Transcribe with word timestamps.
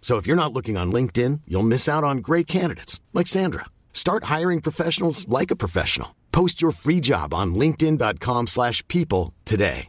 So 0.00 0.16
if 0.16 0.26
you're 0.26 0.34
not 0.34 0.52
looking 0.52 0.76
on 0.76 0.90
LinkedIn, 0.90 1.42
you'll 1.46 1.72
miss 1.74 1.88
out 1.88 2.02
on 2.02 2.18
great 2.18 2.48
candidates 2.48 2.98
like 3.12 3.28
Sandra. 3.28 3.66
Start 3.92 4.24
hiring 4.24 4.60
professionals 4.60 5.28
like 5.28 5.52
a 5.52 5.56
professional. 5.64 6.16
Post 6.32 6.60
your 6.60 6.72
free 6.72 7.00
job 7.00 7.32
on 7.32 7.54
linkedin.com/people 7.54 9.32
today. 9.44 9.86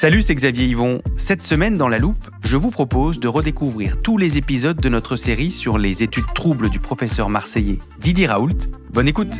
Salut, 0.00 0.22
c'est 0.22 0.36
Xavier 0.36 0.66
Yvon. 0.66 1.02
Cette 1.16 1.42
semaine 1.42 1.76
dans 1.76 1.88
La 1.88 1.98
Loupe, 1.98 2.30
je 2.44 2.56
vous 2.56 2.70
propose 2.70 3.18
de 3.18 3.26
redécouvrir 3.26 4.00
tous 4.00 4.16
les 4.16 4.38
épisodes 4.38 4.80
de 4.80 4.88
notre 4.88 5.16
série 5.16 5.50
sur 5.50 5.76
les 5.76 6.04
études 6.04 6.32
troubles 6.36 6.70
du 6.70 6.78
professeur 6.78 7.28
marseillais 7.28 7.80
Didier 7.98 8.26
Raoult. 8.26 8.68
Bonne 8.92 9.08
écoute 9.08 9.34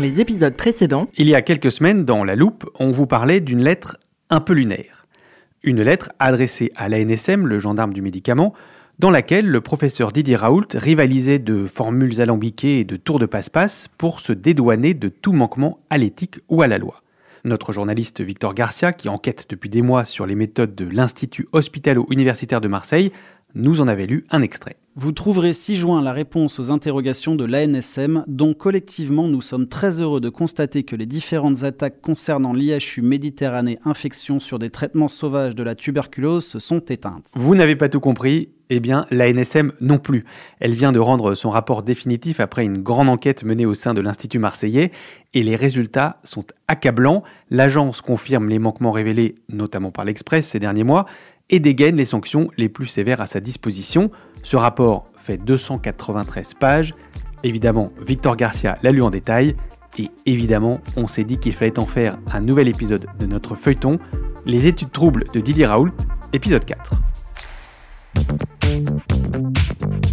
Les 0.00 0.20
épisodes 0.20 0.56
précédents, 0.56 1.06
Il 1.16 1.28
y 1.28 1.34
a 1.34 1.42
quelques 1.42 1.70
semaines, 1.70 2.04
dans 2.04 2.24
La 2.24 2.36
Loupe, 2.36 2.68
on 2.78 2.90
vous 2.90 3.06
parlait 3.06 3.40
d'une 3.40 3.62
lettre 3.62 3.98
un 4.30 4.40
peu 4.40 4.52
lunaire. 4.52 5.06
Une 5.62 5.82
lettre 5.82 6.10
adressée 6.18 6.72
à 6.76 6.88
l'ANSM, 6.88 7.46
le 7.46 7.58
gendarme 7.58 7.92
du 7.92 8.02
médicament, 8.02 8.54
dans 8.98 9.10
laquelle 9.10 9.46
le 9.46 9.60
professeur 9.60 10.12
Didier 10.12 10.36
Raoult 10.36 10.66
rivalisait 10.74 11.38
de 11.38 11.66
formules 11.66 12.20
alambiquées 12.20 12.80
et 12.80 12.84
de 12.84 12.96
tours 12.96 13.18
de 13.18 13.26
passe-passe 13.26 13.88
pour 13.98 14.20
se 14.20 14.32
dédouaner 14.32 14.94
de 14.94 15.08
tout 15.08 15.32
manquement 15.32 15.80
à 15.90 15.98
l'éthique 15.98 16.40
ou 16.48 16.62
à 16.62 16.66
la 16.66 16.78
loi. 16.78 17.02
Notre 17.44 17.72
journaliste 17.72 18.20
Victor 18.20 18.54
Garcia, 18.54 18.92
qui 18.92 19.08
enquête 19.08 19.46
depuis 19.48 19.68
des 19.68 19.82
mois 19.82 20.04
sur 20.04 20.26
les 20.26 20.36
méthodes 20.36 20.74
de 20.74 20.88
l'Institut 20.88 21.48
hospitalo-universitaire 21.52 22.60
de 22.60 22.68
Marseille, 22.68 23.12
nous 23.54 23.80
en 23.80 23.88
avait 23.88 24.06
lu 24.06 24.24
un 24.30 24.42
extrait. 24.42 24.76
Vous 24.94 25.12
trouverez 25.12 25.54
6 25.54 25.76
juin 25.76 26.02
la 26.02 26.12
réponse 26.12 26.58
aux 26.58 26.70
interrogations 26.70 27.34
de 27.34 27.46
l'ANSM, 27.46 28.24
dont 28.26 28.52
collectivement 28.52 29.26
nous 29.26 29.40
sommes 29.40 29.66
très 29.66 30.02
heureux 30.02 30.20
de 30.20 30.28
constater 30.28 30.82
que 30.82 30.96
les 30.96 31.06
différentes 31.06 31.64
attaques 31.64 32.02
concernant 32.02 32.52
l'IHU 32.52 33.00
Méditerranée 33.00 33.78
Infection 33.86 34.38
sur 34.38 34.58
des 34.58 34.68
traitements 34.68 35.08
sauvages 35.08 35.54
de 35.54 35.62
la 35.62 35.74
tuberculose 35.74 36.44
se 36.44 36.58
sont 36.58 36.80
éteintes. 36.80 37.30
Vous 37.34 37.54
n'avez 37.54 37.74
pas 37.74 37.88
tout 37.88 38.00
compris 38.00 38.50
Eh 38.68 38.80
bien, 38.80 39.06
l'ANSM 39.10 39.72
non 39.80 39.96
plus. 39.96 40.26
Elle 40.60 40.74
vient 40.74 40.92
de 40.92 40.98
rendre 40.98 41.34
son 41.34 41.48
rapport 41.48 41.82
définitif 41.82 42.38
après 42.38 42.62
une 42.62 42.82
grande 42.82 43.08
enquête 43.08 43.44
menée 43.44 43.64
au 43.64 43.72
sein 43.72 43.94
de 43.94 44.02
l'Institut 44.02 44.38
marseillais 44.38 44.92
et 45.32 45.42
les 45.42 45.56
résultats 45.56 46.20
sont 46.22 46.44
accablants. 46.68 47.22
L'agence 47.48 48.02
confirme 48.02 48.50
les 48.50 48.58
manquements 48.58 48.92
révélés, 48.92 49.36
notamment 49.48 49.90
par 49.90 50.04
l'Express 50.04 50.48
ces 50.48 50.58
derniers 50.58 50.84
mois, 50.84 51.06
et 51.50 51.60
dégaine 51.60 51.96
les 51.96 52.04
sanctions 52.04 52.50
les 52.56 52.68
plus 52.68 52.86
sévères 52.86 53.20
à 53.20 53.26
sa 53.26 53.40
disposition. 53.40 54.10
Ce 54.42 54.56
rapport 54.56 55.06
fait 55.16 55.36
293 55.36 56.54
pages. 56.54 56.94
Évidemment, 57.44 57.92
Victor 58.06 58.36
Garcia 58.36 58.78
l'a 58.82 58.92
lu 58.92 59.02
en 59.02 59.10
détail. 59.10 59.56
Et 59.98 60.10
évidemment, 60.24 60.80
on 60.96 61.06
s'est 61.06 61.24
dit 61.24 61.38
qu'il 61.38 61.52
fallait 61.52 61.78
en 61.78 61.86
faire 61.86 62.18
un 62.32 62.40
nouvel 62.40 62.68
épisode 62.68 63.06
de 63.18 63.26
notre 63.26 63.54
feuilleton, 63.54 63.98
Les 64.46 64.66
études 64.66 64.90
troubles 64.90 65.26
de 65.32 65.40
Didier 65.40 65.66
Raoult, 65.66 65.92
épisode 66.32 66.64
4. 66.64 66.94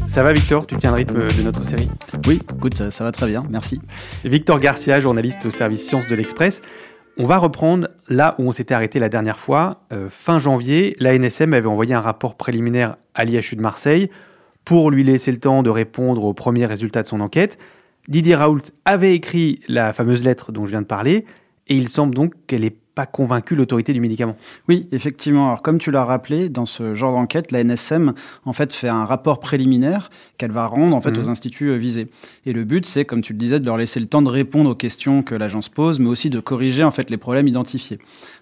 Ça 0.08 0.24
va 0.24 0.34
Victor? 0.34 0.68
Tu 0.68 0.76
tiens 0.76 0.92
le 0.92 0.98
rythme 0.98 1.28
de 1.28 1.44
notre 1.44 1.64
série? 1.64 1.88
Oui, 2.28 2.42
écoute, 2.56 2.76
ça, 2.76 2.92
ça 2.92 3.04
va 3.04 3.12
très 3.12 3.28
bien, 3.28 3.42
merci. 3.50 3.80
Victor 4.26 4.60
Garcia, 4.60 5.00
journaliste 5.00 5.46
au 5.46 5.50
service 5.50 5.88
Sciences 5.88 6.08
de 6.08 6.16
l'Express. 6.16 6.62
On 7.22 7.26
va 7.26 7.38
reprendre 7.38 7.90
là 8.08 8.34
où 8.40 8.44
on 8.44 8.54
s'était 8.54 8.74
arrêté 8.74 8.98
la 8.98 9.10
dernière 9.10 9.40
fois. 9.40 9.82
Euh, 9.92 10.08
fin 10.10 10.40
janvier, 10.40 10.96
l'ANSM 11.02 11.54
avait 11.54 11.68
envoyé 11.68 11.94
un 11.94 12.00
rapport 12.00 12.36
préliminaire 12.36 12.96
à 13.14 13.26
l'IHU 13.26 13.58
de 13.58 13.62
Marseille 13.62 14.10
pour 14.64 14.90
lui 14.90 15.04
laisser 15.04 15.34
le 15.34 15.38
temps 15.38 15.62
de 15.62 15.70
répondre 15.70 16.24
aux 16.24 16.34
premiers 16.34 16.66
résultats 16.66 17.02
de 17.02 17.08
son 17.08 17.20
enquête. 17.20 17.58
Didier 18.08 18.36
Raoult 18.36 18.62
avait 18.86 19.16
écrit 19.16 19.60
la 19.68 19.92
fameuse 19.92 20.24
lettre 20.24 20.54
dont 20.54 20.64
je 20.64 20.70
viens 20.70 20.82
de 20.82 20.88
parler 20.88 21.26
et 21.68 21.76
il 21.76 21.90
semble 21.90 22.16
donc 22.16 22.36
qu'elle 22.48 22.62
n'ait 22.62 22.78
pas 23.00 23.06
convaincu 23.06 23.56
l'autorité 23.56 23.94
du 23.94 24.02
médicament. 24.02 24.36
Oui, 24.68 24.90
effectivement. 24.92 25.48
Alors, 25.48 25.62
comme 25.62 25.80
tu 25.80 25.90
l'as 25.90 26.04
rappelé, 26.04 26.50
dans 26.50 26.66
ce 26.66 26.94
genre 26.94 27.14
d'enquête, 27.14 27.54
la 27.54 27.64
NSM 27.64 28.14
en 28.44 28.52
fait 28.52 28.74
fait 28.74 28.90
un 28.90 29.06
rapport 29.06 29.40
préliminaire 29.40 30.10
qu'elle 30.38 30.52
va 30.52 30.66
rendre 30.68 30.94
en 30.98 31.00
fait 31.02 31.12
Mhm. 31.12 31.20
aux 31.20 31.30
instituts 31.30 31.70
euh, 31.70 31.78
visés. 31.78 32.10
Et 32.46 32.52
le 32.52 32.66
but, 32.66 32.86
c'est, 32.86 33.06
comme 33.06 33.22
tu 33.22 33.32
le 33.32 33.40
disais, 33.40 33.62
de 33.62 33.66
leur 33.66 33.78
laisser 33.78 34.02
le 34.02 34.08
temps 34.08 34.22
de 34.22 34.30
répondre 34.30 34.70
aux 34.72 34.76
questions 34.76 35.24
que 35.24 35.34
l'agence 35.34 35.70
pose, 35.70 36.00
mais 36.00 36.10
aussi 36.10 36.30
de 36.30 36.42
corriger 36.42 36.84
en 36.84 36.92
fait 36.92 37.10
les 37.10 37.18
problèmes 37.18 37.48
identifiés. 37.48 38.00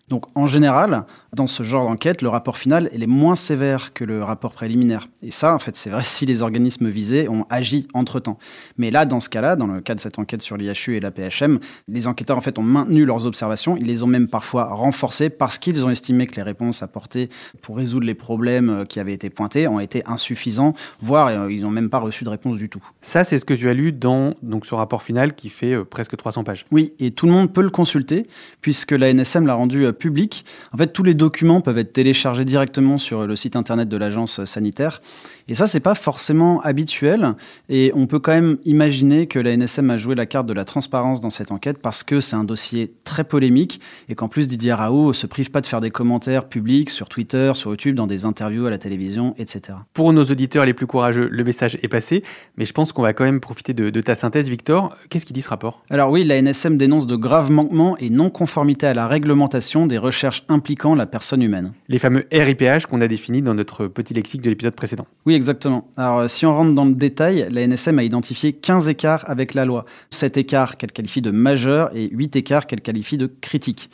Donc, 0.10 0.24
en 0.36 0.48
général, 0.48 1.04
dans 1.34 1.48
ce 1.48 1.64
genre 1.64 1.86
d'enquête, 1.86 2.22
le 2.22 2.30
rapport 2.30 2.58
final 2.58 2.90
il 2.94 3.04
est 3.04 3.08
moins 3.08 3.36
sévère 3.36 3.92
que 3.94 4.06
le 4.06 4.24
rapport 4.24 4.54
préliminaire. 4.54 5.10
Et 5.22 5.32
ça, 5.32 5.54
en 5.54 5.60
fait, 5.60 5.76
c'est 5.76 5.90
vrai 5.90 6.02
si 6.04 6.26
les 6.26 6.42
organismes 6.42 6.88
visés 6.88 7.28
ont 7.28 7.46
agi 7.50 7.88
entre 7.94 8.22
temps. 8.22 8.38
Mais 8.78 8.90
là, 8.90 9.06
dans 9.06 9.20
ce 9.20 9.28
cas-là, 9.28 9.58
dans 9.58 9.68
le 9.68 9.82
cas 9.82 9.96
de 9.96 10.00
cette 10.00 10.18
enquête 10.18 10.42
sur 10.42 10.56
l'IHU 10.56 10.96
et 10.96 11.02
la 11.02 11.12
PHM, 11.12 11.60
les 11.90 12.08
enquêteurs 12.08 12.38
en 12.38 12.42
fait 12.42 12.58
ont 12.58 12.64
maintenu 12.64 13.04
leurs 13.04 13.26
observations. 13.26 13.76
Ils 13.76 13.86
les 13.88 14.02
ont 14.02 14.08
même 14.08 14.30
parfois 14.30 14.47
renforcées 14.54 15.30
parce 15.30 15.58
qu'ils 15.58 15.86
ont 15.86 15.90
estimé 15.90 16.28
que 16.28 16.36
les 16.36 16.44
réponses 16.44 16.84
apportées 16.84 17.30
pour 17.62 17.78
résoudre 17.78 18.06
les 18.06 18.14
problèmes 18.14 18.70
euh, 18.70 18.86
qui 18.86 19.00
avaient 19.00 19.14
été 19.14 19.30
pointés 19.30 19.68
ont 19.68 19.80
été 19.80 20.04
insuffisants, 20.06 20.74
voire 21.00 21.28
euh, 21.28 21.52
ils 21.52 21.62
n'ont 21.62 21.72
même 21.72 21.90
pas 21.90 22.00
reçu 22.00 22.24
de 22.24 22.30
réponse 22.30 22.58
du 22.58 22.70
tout. 22.70 22.84
Ça, 23.02 23.24
c'est 23.24 23.40
ce 23.40 23.46
que 23.46 23.54
tu 23.54 23.70
as 23.70 23.74
lu 23.74 23.92
dans 23.92 24.34
donc, 24.42 24.66
ce 24.66 24.76
rapport 24.76 25.04
final 25.04 25.34
qui 25.34 25.50
fait 25.50 25.74
euh, 25.74 25.84
presque 25.84 26.16
300 26.16 26.44
pages. 26.44 26.66
Oui, 26.72 26.94
et 27.00 27.12
tout 27.12 27.26
le 27.26 27.32
monde 27.32 27.54
peut 27.54 27.62
le 27.62 27.70
consulter 27.70 28.28
puisque 28.62 28.92
la 28.92 29.14
NSM 29.14 29.46
l'a 29.46 29.54
rendu 29.54 29.86
euh, 29.86 29.92
public. 29.92 30.46
En 30.74 30.78
fait, 30.78 30.88
tous 30.88 31.04
les 31.04 31.14
documents 31.14 31.62
peuvent 31.62 31.78
être 31.78 31.94
téléchargés 31.94 32.46
directement 32.46 32.98
sur 32.98 33.26
le 33.26 33.36
site 33.36 33.56
internet 33.56 33.90
de 33.90 33.98
l'agence 33.98 34.44
sanitaire. 34.46 35.02
Et 35.50 35.56
ça, 35.56 35.66
c'est 35.66 35.80
pas 35.80 35.96
forcément 35.96 36.62
habituel. 36.62 37.34
Et 37.70 37.92
on 37.96 38.06
peut 38.06 38.20
quand 38.20 38.34
même 38.34 38.58
imaginer 38.66 39.28
que 39.28 39.40
la 39.40 39.56
NSM 39.56 39.90
a 39.90 39.98
joué 39.98 40.14
la 40.14 40.26
carte 40.26 40.46
de 40.46 40.54
la 40.54 40.66
transparence 40.66 41.22
dans 41.22 41.30
cette 41.30 41.52
enquête 41.52 41.78
parce 41.78 42.04
que 42.04 42.20
c'est 42.20 42.36
un 42.36 42.44
dossier 42.44 42.94
très 43.06 43.24
polémique 43.24 43.80
et 44.10 44.16
qu'en 44.16 44.28
plus 44.28 44.37
Didier 44.46 44.74
Raoult 44.74 45.14
se 45.14 45.26
prive 45.26 45.50
pas 45.50 45.62
de 45.62 45.66
faire 45.66 45.82
des 45.82 45.90
commentaires 45.90 46.48
publics 46.48 46.90
sur 46.92 47.10
Twitter, 47.10 47.54
sur 47.56 47.72
YouTube, 47.72 47.96
dans 47.96 48.06
des 48.06 48.26
interviews 48.26 48.68
à 48.68 48.70
la 48.70 48.78
télévision, 48.78 49.34
etc. 49.38 49.80
Pour 49.94 50.14
nos 50.14 50.26
auditeurs 50.26 50.66
les 50.66 50.74
plus 50.74 50.86
courageux, 50.86 51.30
le 51.32 51.44
message 51.44 51.80
est 51.82 51.88
passé, 51.88 52.24
mais 52.58 52.66
je 52.66 52.74
pense 52.74 52.92
qu'on 52.92 53.02
va 53.02 53.14
quand 53.14 53.24
même 53.24 53.40
profiter 53.40 53.74
de, 53.74 53.90
de 53.90 54.02
ta 54.02 54.14
synthèse, 54.14 54.50
Victor. 54.50 54.96
Qu'est-ce 55.10 55.26
qu'il 55.26 55.34
dit 55.34 55.42
ce 55.42 55.50
rapport? 55.50 55.82
Alors 55.90 56.12
oui, 56.12 56.24
la 56.24 56.40
NSM 56.42 56.78
dénonce 56.78 57.08
de 57.08 57.16
graves 57.16 57.50
manquements 57.50 57.98
et 57.98 58.10
non-conformité 58.10 58.86
à 58.86 58.94
la 58.94 59.08
réglementation 59.08 59.88
des 59.88 59.98
recherches 59.98 60.44
impliquant 60.50 60.94
la 60.94 61.06
personne 61.06 61.42
humaine. 61.42 61.72
Les 61.88 62.00
fameux 62.00 62.28
RIPH 62.32 62.86
qu'on 62.88 63.02
a 63.02 63.08
définis 63.08 63.42
dans 63.42 63.54
notre 63.54 63.88
petit 63.88 64.14
lexique 64.14 64.42
de 64.42 64.50
l'épisode 64.50 64.76
précédent. 64.76 65.08
Oui, 65.26 65.34
exactement. 65.34 65.88
Alors, 65.98 66.20
euh, 66.20 66.28
si 66.28 66.46
on 66.46 66.56
rentre 66.56 66.74
dans 66.74 66.86
le 66.86 66.96
détail, 66.96 67.48
la 67.50 67.66
NSM 67.66 68.00
a 68.00 68.04
identifié 68.04 68.54
15 68.54 68.90
écarts 68.90 69.24
avec 69.28 69.54
la 69.54 69.66
loi. 69.66 69.86
7 70.10 70.38
écarts 70.38 70.78
qu'elle 70.78 70.92
qualifie 70.92 71.22
de 71.22 71.32
majeurs 71.32 71.90
et 71.96 72.10
8 72.12 72.36
écarts 72.36 72.68
qu'elle 72.68 72.82
qualifie 72.82 73.18
de 73.18 73.32
critiques. 73.42 73.90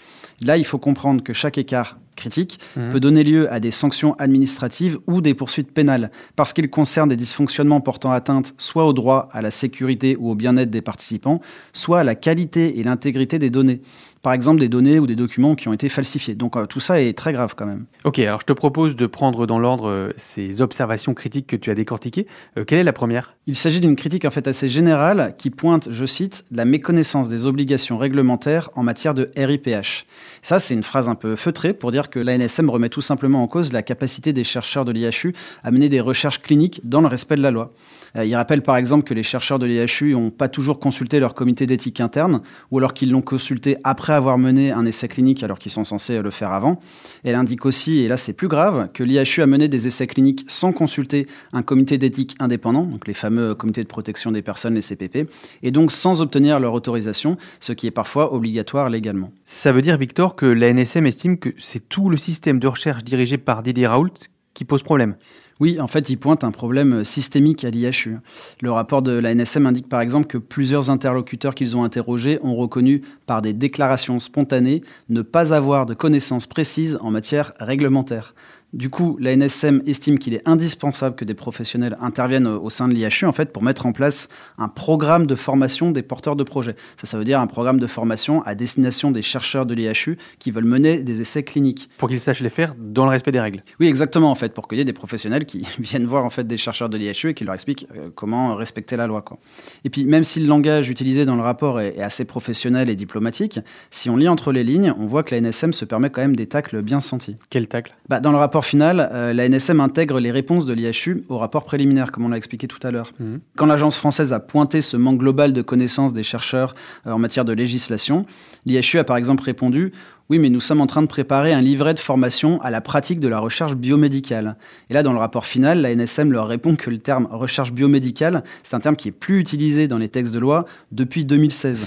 Là, 0.45 0.57
il 0.57 0.66
faut 0.66 0.78
comprendre 0.78 1.24
que 1.24 1.34
chaque 1.34 1.57
écart 1.57 1.98
critique 2.16 2.60
mmh. 2.75 2.90
peut 2.90 3.00
donner 3.00 3.24
lieu 3.24 3.51
à 3.51 3.60
des 3.60 3.72
sanctions 3.72 4.13
administratives 4.19 5.00
ou 5.07 5.22
des 5.22 5.34
poursuites 5.34 5.72
pénales, 5.72 6.12
parce 6.36 6.54
qu'il 6.54 6.69
concerne 6.69 7.10
des 7.10 7.16
dysfonctionnements 7.16 7.81
portant 7.81 8.12
atteinte 8.12 8.54
soit 8.57 8.86
au 8.86 8.94
droit, 8.94 9.30
à 9.31 9.42
la 9.42 9.51
sécurité 9.51 10.16
ou 10.19 10.30
au 10.30 10.36
bien-être 10.36 10.69
des 10.69 10.81
participants, 10.81 11.42
soit 11.72 12.01
à 12.01 12.04
la 12.04 12.16
qualité 12.16 12.80
et 12.80 12.84
l'intégrité 12.84 13.40
des 13.40 13.50
données 13.50 13.81
par 14.23 14.31
exemple 14.31 14.61
des 14.61 14.69
données 14.69 14.99
ou 14.99 15.05
des 15.05 15.17
documents 15.17 15.53
qui 15.53 15.67
ont 15.67 15.73
été 15.73 15.89
falsifiés. 15.89 16.33
Donc 16.33 16.55
euh, 16.55 16.65
tout 16.65 16.79
ça 16.79 17.01
est 17.01 17.15
très 17.15 17.33
grave 17.33 17.53
quand 17.55 17.65
même. 17.65 17.85
Ok, 18.05 18.19
alors 18.19 18.39
je 18.39 18.45
te 18.45 18.53
propose 18.53 18.95
de 18.95 19.05
prendre 19.05 19.45
dans 19.45 19.59
l'ordre 19.59 19.89
euh, 19.89 20.13
ces 20.15 20.61
observations 20.61 21.13
critiques 21.13 21.45
que 21.45 21.57
tu 21.57 21.69
as 21.69 21.75
décortiquées. 21.75 22.25
Euh, 22.57 22.63
quelle 22.63 22.79
est 22.79 22.85
la 22.85 22.93
première? 22.93 23.35
Il 23.47 23.55
s'agit 23.55 23.81
d'une 23.81 23.97
critique 23.97 24.23
en 24.23 24.31
fait 24.31 24.47
assez 24.47 24.69
générale 24.69 25.35
qui 25.37 25.49
pointe, 25.49 25.89
je 25.91 26.05
cite, 26.05 26.45
la 26.51 26.63
méconnaissance 26.63 27.27
des 27.27 27.45
obligations 27.45 27.97
réglementaires 27.97 28.69
en 28.75 28.83
matière 28.83 29.13
de 29.13 29.29
RIPH. 29.35 30.05
Ça, 30.41 30.59
c'est 30.59 30.73
une 30.73 30.83
phrase 30.83 31.09
un 31.09 31.15
peu 31.15 31.35
feutrée 31.35 31.73
pour 31.73 31.91
dire 31.91 32.09
que 32.09 32.19
l'ANSM 32.19 32.69
remet 32.69 32.89
tout 32.89 33.01
simplement 33.01 33.43
en 33.43 33.47
cause 33.47 33.73
la 33.73 33.83
capacité 33.83 34.31
des 34.31 34.45
chercheurs 34.45 34.85
de 34.85 34.93
l'IHU 34.93 35.33
à 35.63 35.71
mener 35.71 35.89
des 35.89 35.99
recherches 35.99 36.39
cliniques 36.39 36.79
dans 36.85 37.01
le 37.01 37.07
respect 37.07 37.35
de 37.35 37.41
la 37.41 37.51
loi. 37.51 37.73
Il 38.15 38.35
rappelle 38.35 38.61
par 38.61 38.77
exemple 38.77 39.05
que 39.05 39.13
les 39.15 39.23
chercheurs 39.23 39.57
de 39.57 39.65
l'IHU 39.65 40.13
n'ont 40.13 40.29
pas 40.29 40.47
toujours 40.47 40.79
consulté 40.79 41.19
leur 41.19 41.33
comité 41.33 41.65
d'éthique 41.65 41.99
interne, 41.99 42.41
ou 42.69 42.77
alors 42.77 42.93
qu'ils 42.93 43.09
l'ont 43.09 43.23
consulté 43.23 43.77
après 43.83 44.12
avoir 44.15 44.38
mené 44.38 44.71
un 44.71 44.86
essai 44.86 45.07
clinique 45.07 45.44
alors 45.44 45.60
qu'ils 45.60 45.71
sont 45.71 45.83
censés 45.83 46.21
le 46.21 46.31
faire 46.31 46.51
avant. 46.51 46.80
Elle 47.24 47.36
indique 47.36 47.65
aussi, 47.65 48.00
et 48.00 48.07
là 48.07 48.18
c'est 48.18 48.33
plus 48.33 48.48
grave, 48.48 48.89
que 48.94 49.04
l'IHU 49.04 49.42
a 49.42 49.45
mené 49.45 49.68
des 49.68 49.88
essais 49.88 50.07
cliniques 50.07 50.45
sans 50.48 50.71
consulter 50.71 51.27
un 51.51 51.63
comité 51.63 51.98
d'éthique 51.98 52.36
indépendant, 52.39 52.83
donc 52.83 53.07
les 53.07 53.13
fameux 53.13 53.56
comités 53.56 53.83
de 53.83 53.88
protection 53.88 54.31
des 54.31 54.42
personnes, 54.42 54.75
les 54.75 54.81
CPP, 54.81 55.30
et 55.62 55.71
donc 55.71 55.92
sans 55.92 56.21
obtenir 56.21 56.60
leur 56.60 56.74
autorisation, 56.74 57.38
ce 57.60 57.74
qui 57.74 57.88
est 57.88 57.92
parfois 57.92 58.33
obligatoire 58.33 58.89
légalement. 58.89 59.31
Ça 59.44 59.71
veut 59.71 59.81
dire, 59.81 59.98
Victor, 59.98 60.36
que 60.36 60.45
la 60.45 60.74
NSM 60.74 61.06
estime 61.06 61.38
que 61.38 61.50
c'est 61.57 61.89
tout 61.89 62.09
le 62.09 62.18
système 62.18 62.59
de 62.59 62.68
recherche 62.68 63.04
dirigé 63.04 63.38
par 63.38 63.63
Didier 63.63 63.88
Raoult 63.88 64.13
qui 64.54 64.66
pose 64.66 64.83
problème? 64.83 65.16
Oui, 65.59 65.79
en 65.79 65.88
fait, 65.88 66.09
il 66.09 66.17
pointe 66.17 66.44
un 66.44 66.51
problème 66.51 67.03
systémique 67.03 67.63
à 67.63 67.69
l'IHU. 67.69 68.17
Le 68.61 68.71
rapport 68.71 69.01
de 69.01 69.11
la 69.11 69.33
NSM 69.33 69.65
indique 69.65 69.88
par 69.88 70.01
exemple 70.01 70.27
que 70.27 70.38
plusieurs 70.38 70.89
interlocuteurs 70.89 71.55
qu'ils 71.55 71.77
ont 71.77 71.83
interrogés 71.83 72.39
ont 72.41 72.55
reconnu 72.55 73.01
par 73.25 73.41
des 73.41 73.53
déclarations 73.53 74.19
spontanées 74.19 74.83
ne 75.09 75.21
pas 75.21 75.53
avoir 75.53 75.85
de 75.85 75.94
connaissances 75.94 76.47
précises 76.47 76.97
en 77.01 77.11
matière 77.11 77.53
réglementaire. 77.59 78.33
Du 78.73 78.89
coup, 78.89 79.17
la 79.19 79.35
NSM 79.35 79.83
estime 79.85 80.17
qu'il 80.17 80.33
est 80.33 80.47
indispensable 80.47 81.15
que 81.15 81.25
des 81.25 81.35
professionnels 81.35 81.95
interviennent 82.01 82.47
au 82.47 82.71
sein 82.71 82.87
de 82.87 82.93
l'IHU 82.95 83.25
en 83.25 83.31
fait 83.31 83.53
pour 83.53 83.61
mettre 83.61 83.85
en 83.85 83.91
place 83.91 84.29
un 84.57 84.67
programme 84.67 85.27
de 85.27 85.35
formation 85.35 85.91
des 85.91 86.01
porteurs 86.01 86.35
de 86.35 86.43
projets. 86.43 86.75
Ça, 86.97 87.05
ça 87.05 87.19
veut 87.19 87.23
dire 87.23 87.39
un 87.39 87.45
programme 87.45 87.79
de 87.79 87.85
formation 87.85 88.41
à 88.45 88.55
destination 88.55 89.11
des 89.11 89.21
chercheurs 89.21 89.67
de 89.67 89.75
l'IHU 89.75 90.17
qui 90.39 90.49
veulent 90.49 90.63
mener 90.65 91.03
des 91.03 91.21
essais 91.21 91.43
cliniques. 91.43 91.87
Pour 91.99 92.09
qu'ils 92.09 92.19
sachent 92.19 92.41
les 92.41 92.49
faire 92.49 92.73
dans 92.79 93.05
le 93.05 93.11
respect 93.11 93.31
des 93.31 93.39
règles. 93.39 93.63
Oui, 93.79 93.87
exactement 93.87 94.31
en 94.31 94.35
fait, 94.35 94.55
pour 94.55 94.67
qu'il 94.67 94.79
y 94.79 94.81
ait 94.81 94.85
des 94.85 94.93
professionnels 94.93 95.45
qui 95.45 95.67
viennent 95.79 96.07
voir 96.07 96.25
en 96.25 96.31
fait 96.31 96.47
des 96.47 96.57
chercheurs 96.57 96.89
de 96.89 96.97
l'IHU 96.97 97.29
et 97.29 97.33
qui 97.35 97.43
leur 97.43 97.53
expliquent 97.53 97.85
euh, 97.95 98.09
comment 98.15 98.55
respecter 98.55 98.95
la 98.95 99.05
loi. 99.05 99.21
Quoi. 99.21 99.37
Et 99.85 99.91
puis, 99.91 100.03
même 100.03 100.23
si 100.23 100.39
le 100.39 100.47
langage 100.47 100.89
utilisé 100.89 101.25
dans 101.25 101.35
le 101.35 101.43
rapport 101.43 101.79
est, 101.79 102.01
assez 102.01 102.25
professionnel 102.25 102.89
et 102.89 102.95
diplomatique, 102.95 103.59
si 103.91 104.09
on 104.09 104.17
lit 104.17 104.27
entre 104.27 104.51
les 104.51 104.63
lignes, 104.63 104.93
on 104.97 105.05
voit 105.05 105.21
que 105.21 105.35
la 105.35 105.41
NSM 105.41 105.73
se 105.73 105.85
permet 105.85 106.09
quand 106.09 106.21
même 106.21 106.35
des 106.35 106.47
tacles 106.47 106.81
bien 106.81 106.99
sentis. 106.99 107.37
Quel 107.51 107.67
tacle 107.67 107.93
bah, 108.09 108.19
Dans 108.19 108.31
le 108.31 108.37
rapport 108.37 108.62
final, 108.63 109.10
euh, 109.12 109.33
la 109.33 109.48
NSM 109.48 109.80
intègre 109.80 110.19
les 110.19 110.31
réponses 110.31 110.65
de 110.65 110.74
l'IHU 110.74 111.24
au 111.30 111.38
rapport 111.38 111.63
préliminaire, 111.63 112.12
comme 112.12 112.25
on 112.25 112.30
l'a 112.30 112.38
expliqué 112.38 112.68
tout 112.68 112.80
à 112.83 112.92
l'heure. 112.92 113.12
Mhm. 113.19 113.39
Quand 113.56 113.65
l'agence 113.65 113.98
française 113.98 114.33
a 114.33 114.39
pointé 114.39 114.81
ce 114.81 114.98
manque 114.98 115.19
global 115.19 115.54
de 115.54 115.62
connaissances 115.62 116.13
des 116.13 116.24
chercheurs 116.24 116.75
euh, 117.06 117.12
en 117.12 117.19
matière 117.19 117.45
de 117.45 117.54
législation, 117.54 118.25
l'IHU 118.65 119.00
a 119.00 119.04
par 119.04 119.18
exemple 119.18 119.44
répondu 119.44 119.92
oui, 120.30 120.39
mais 120.39 120.50
nous 120.50 120.62
sommes 120.62 120.80
en 120.80 120.88
train 120.88 121.01
de 121.01 121.07
préparer 121.07 121.54
un 121.54 121.62
livret 121.62 121.94
de 121.94 122.00
formation 122.00 122.62
à 122.62 122.71
la 122.71 122.80
pratique 122.80 123.19
de 123.19 123.27
la 123.27 123.39
recherche 123.39 123.75
biomédicale. 123.75 124.56
Et 124.89 124.94
là, 124.94 125.04
dans 125.04 125.12
le 125.12 125.19
rapport 125.19 125.45
final, 125.45 125.81
la 125.81 125.94
NSM 125.94 126.31
leur 126.31 126.48
répond 126.48 126.75
que 126.75 126.89
le 126.89 126.98
terme 126.98 127.27
recherche 127.30 127.74
biomédicale, 127.74 128.44
c'est 128.63 128.74
un 128.74 128.80
terme 128.80 128.95
qui 128.95 129.09
est 129.09 129.12
plus 129.12 129.39
utilisé 129.39 129.88
dans 129.88 129.98
les 129.98 130.07
textes 130.07 130.33
de 130.33 130.39
loi 130.39 130.66
depuis 130.92 131.25
2016. 131.25 131.86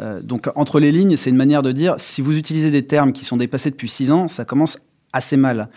Euh, 0.00 0.20
donc, 0.22 0.48
entre 0.56 0.80
les 0.80 0.92
lignes, 0.92 1.16
c'est 1.16 1.30
une 1.30 1.36
manière 1.36 1.62
de 1.62 1.72
dire 1.72 1.94
si 1.98 2.22
vous 2.22 2.36
utilisez 2.36 2.70
des 2.70 2.86
termes 2.86 3.12
qui 3.12 3.24
sont 3.24 3.36
dépassés 3.36 3.70
depuis 3.70 3.88
six 3.88 4.10
ans, 4.10 4.28
ça 4.28 4.44
commence 4.44 4.78
assez 5.14 5.36
mal. 5.36 5.68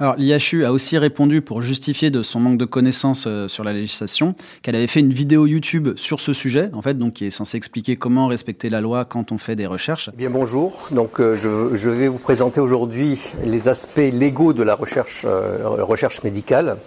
Alors 0.00 0.16
l'IHU 0.16 0.64
a 0.64 0.72
aussi 0.72 0.98
répondu 0.98 1.42
pour 1.42 1.62
justifier 1.62 2.10
de 2.10 2.22
son 2.22 2.40
manque 2.40 2.58
de 2.58 2.64
connaissances 2.64 3.26
euh, 3.26 3.46
sur 3.46 3.62
la 3.62 3.72
législation 3.72 4.34
qu'elle 4.62 4.74
avait 4.74 4.86
fait 4.86 5.00
une 5.00 5.12
vidéo 5.12 5.46
YouTube 5.46 5.90
sur 5.96 6.20
ce 6.20 6.32
sujet, 6.32 6.70
en 6.72 6.82
fait, 6.82 6.94
donc 6.94 7.14
qui 7.14 7.26
est 7.26 7.30
censée 7.30 7.56
expliquer 7.58 7.96
comment 7.96 8.26
respecter 8.26 8.70
la 8.70 8.80
loi 8.80 9.04
quand 9.04 9.30
on 9.30 9.38
fait 9.38 9.56
des 9.56 9.66
recherches. 9.66 10.10
Eh 10.14 10.16
bien 10.16 10.30
bonjour, 10.30 10.88
donc 10.90 11.20
euh, 11.20 11.36
je, 11.36 11.76
je, 11.76 11.90
vais 11.90 12.08
vous 12.08 12.18
présenter 12.18 12.60
aujourd'hui 12.60 13.18
les 13.44 13.68
aspects 13.68 13.98
légaux 13.98 14.54
de 14.54 14.62
la 14.62 14.74
recherche, 14.74 15.26
euh, 15.28 15.58
recherche 15.82 16.22
médicale. 16.22 16.78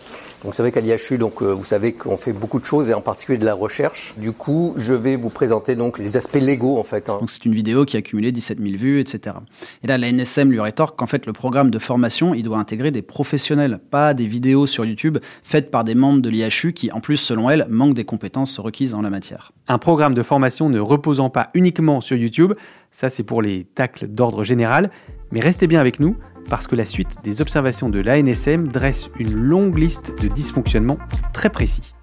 Donc 0.44 0.56
c'est 0.56 0.64
vrai 0.64 0.72
qu'à 0.72 0.82
l'IHU, 0.82 1.20
donc 1.20 1.44
euh, 1.44 1.52
vous 1.52 1.64
savez 1.64 1.94
qu'on 1.94 2.18
fait 2.18 2.34
beaucoup 2.34 2.60
de 2.60 2.66
choses 2.66 2.90
et 2.90 2.94
en 2.96 3.02
particulier 3.02 3.38
de 3.38 3.46
la 3.46 3.54
recherche. 3.54 4.16
Du 4.18 4.32
coup, 4.32 4.74
je 4.78 4.94
vais 4.94 5.16
vous 5.16 5.30
présenter 5.30 5.76
donc 5.76 6.00
les 6.00 6.18
aspects 6.18 6.40
légaux 6.42 6.80
en 6.80 6.84
fait. 6.84 7.10
Hein. 7.10 7.18
Donc 7.20 7.30
c'est 7.30 7.46
une 7.46 7.54
vidéo 7.54 7.86
qui 7.86 7.96
a 7.96 8.02
cumulé 8.02 8.32
17 8.32 8.60
000 8.60 8.76
vues, 8.76 9.00
etc. 9.00 9.36
Et 9.84 9.88
là, 9.88 10.00
la 10.00 10.12
NSM 10.12 10.52
lui 10.52 10.60
rétorque 10.60 10.98
qu'en 10.98 11.06
fait 11.06 11.28
le 11.28 11.34
programme 11.34 11.70
de 11.70 11.78
formation, 11.78 12.34
il 12.34 12.44
doit 12.44 12.58
intégrer 12.58 12.90
des 12.90 13.04
professionnels, 13.04 13.80
pas 13.92 14.16
des 14.16 14.26
vidéos 14.26 14.66
sur 14.66 14.84
YouTube 14.84 15.20
faites 15.44 15.70
par 15.70 15.84
des 15.84 15.94
membres 15.94 16.22
de 16.22 16.30
l'IHU 16.30 16.74
qui, 16.74 16.92
en 16.92 17.02
plus, 17.02 17.18
selon 17.18 17.50
elle, 17.50 17.68
manquent 17.70 17.94
des 17.94 18.06
compétences 18.06 18.60
requises 18.60 18.96
en 18.96 19.02
la 19.02 19.12
matière. 19.12 19.52
Un 19.68 19.78
programme 19.78 20.16
de 20.16 20.24
formation 20.24 20.70
ne 20.70 20.80
reposant 20.80 21.30
pas 21.30 21.52
uniquement 21.54 22.02
sur 22.02 22.18
YouTube, 22.18 22.54
ça 22.90 23.10
c'est 23.10 23.24
pour 23.24 23.42
les 23.42 23.64
tacles 23.64 24.08
d'ordre 24.08 24.44
général, 24.44 24.90
mais 25.32 25.40
restez 25.40 25.68
bien 25.68 25.80
avec 25.80 26.00
nous 26.00 26.16
parce 26.50 26.68
que 26.68 26.76
la 26.76 26.86
suite 26.86 27.18
des 27.24 27.42
observations 27.42 27.90
de 27.90 28.00
l'ANSM 28.00 28.68
dresse 28.68 29.10
une 29.20 29.34
longue 29.34 29.78
liste 29.78 30.14
de 30.22 30.28
dysfonctionnements 30.28 30.98
très 31.34 31.50
précis. 31.50 31.94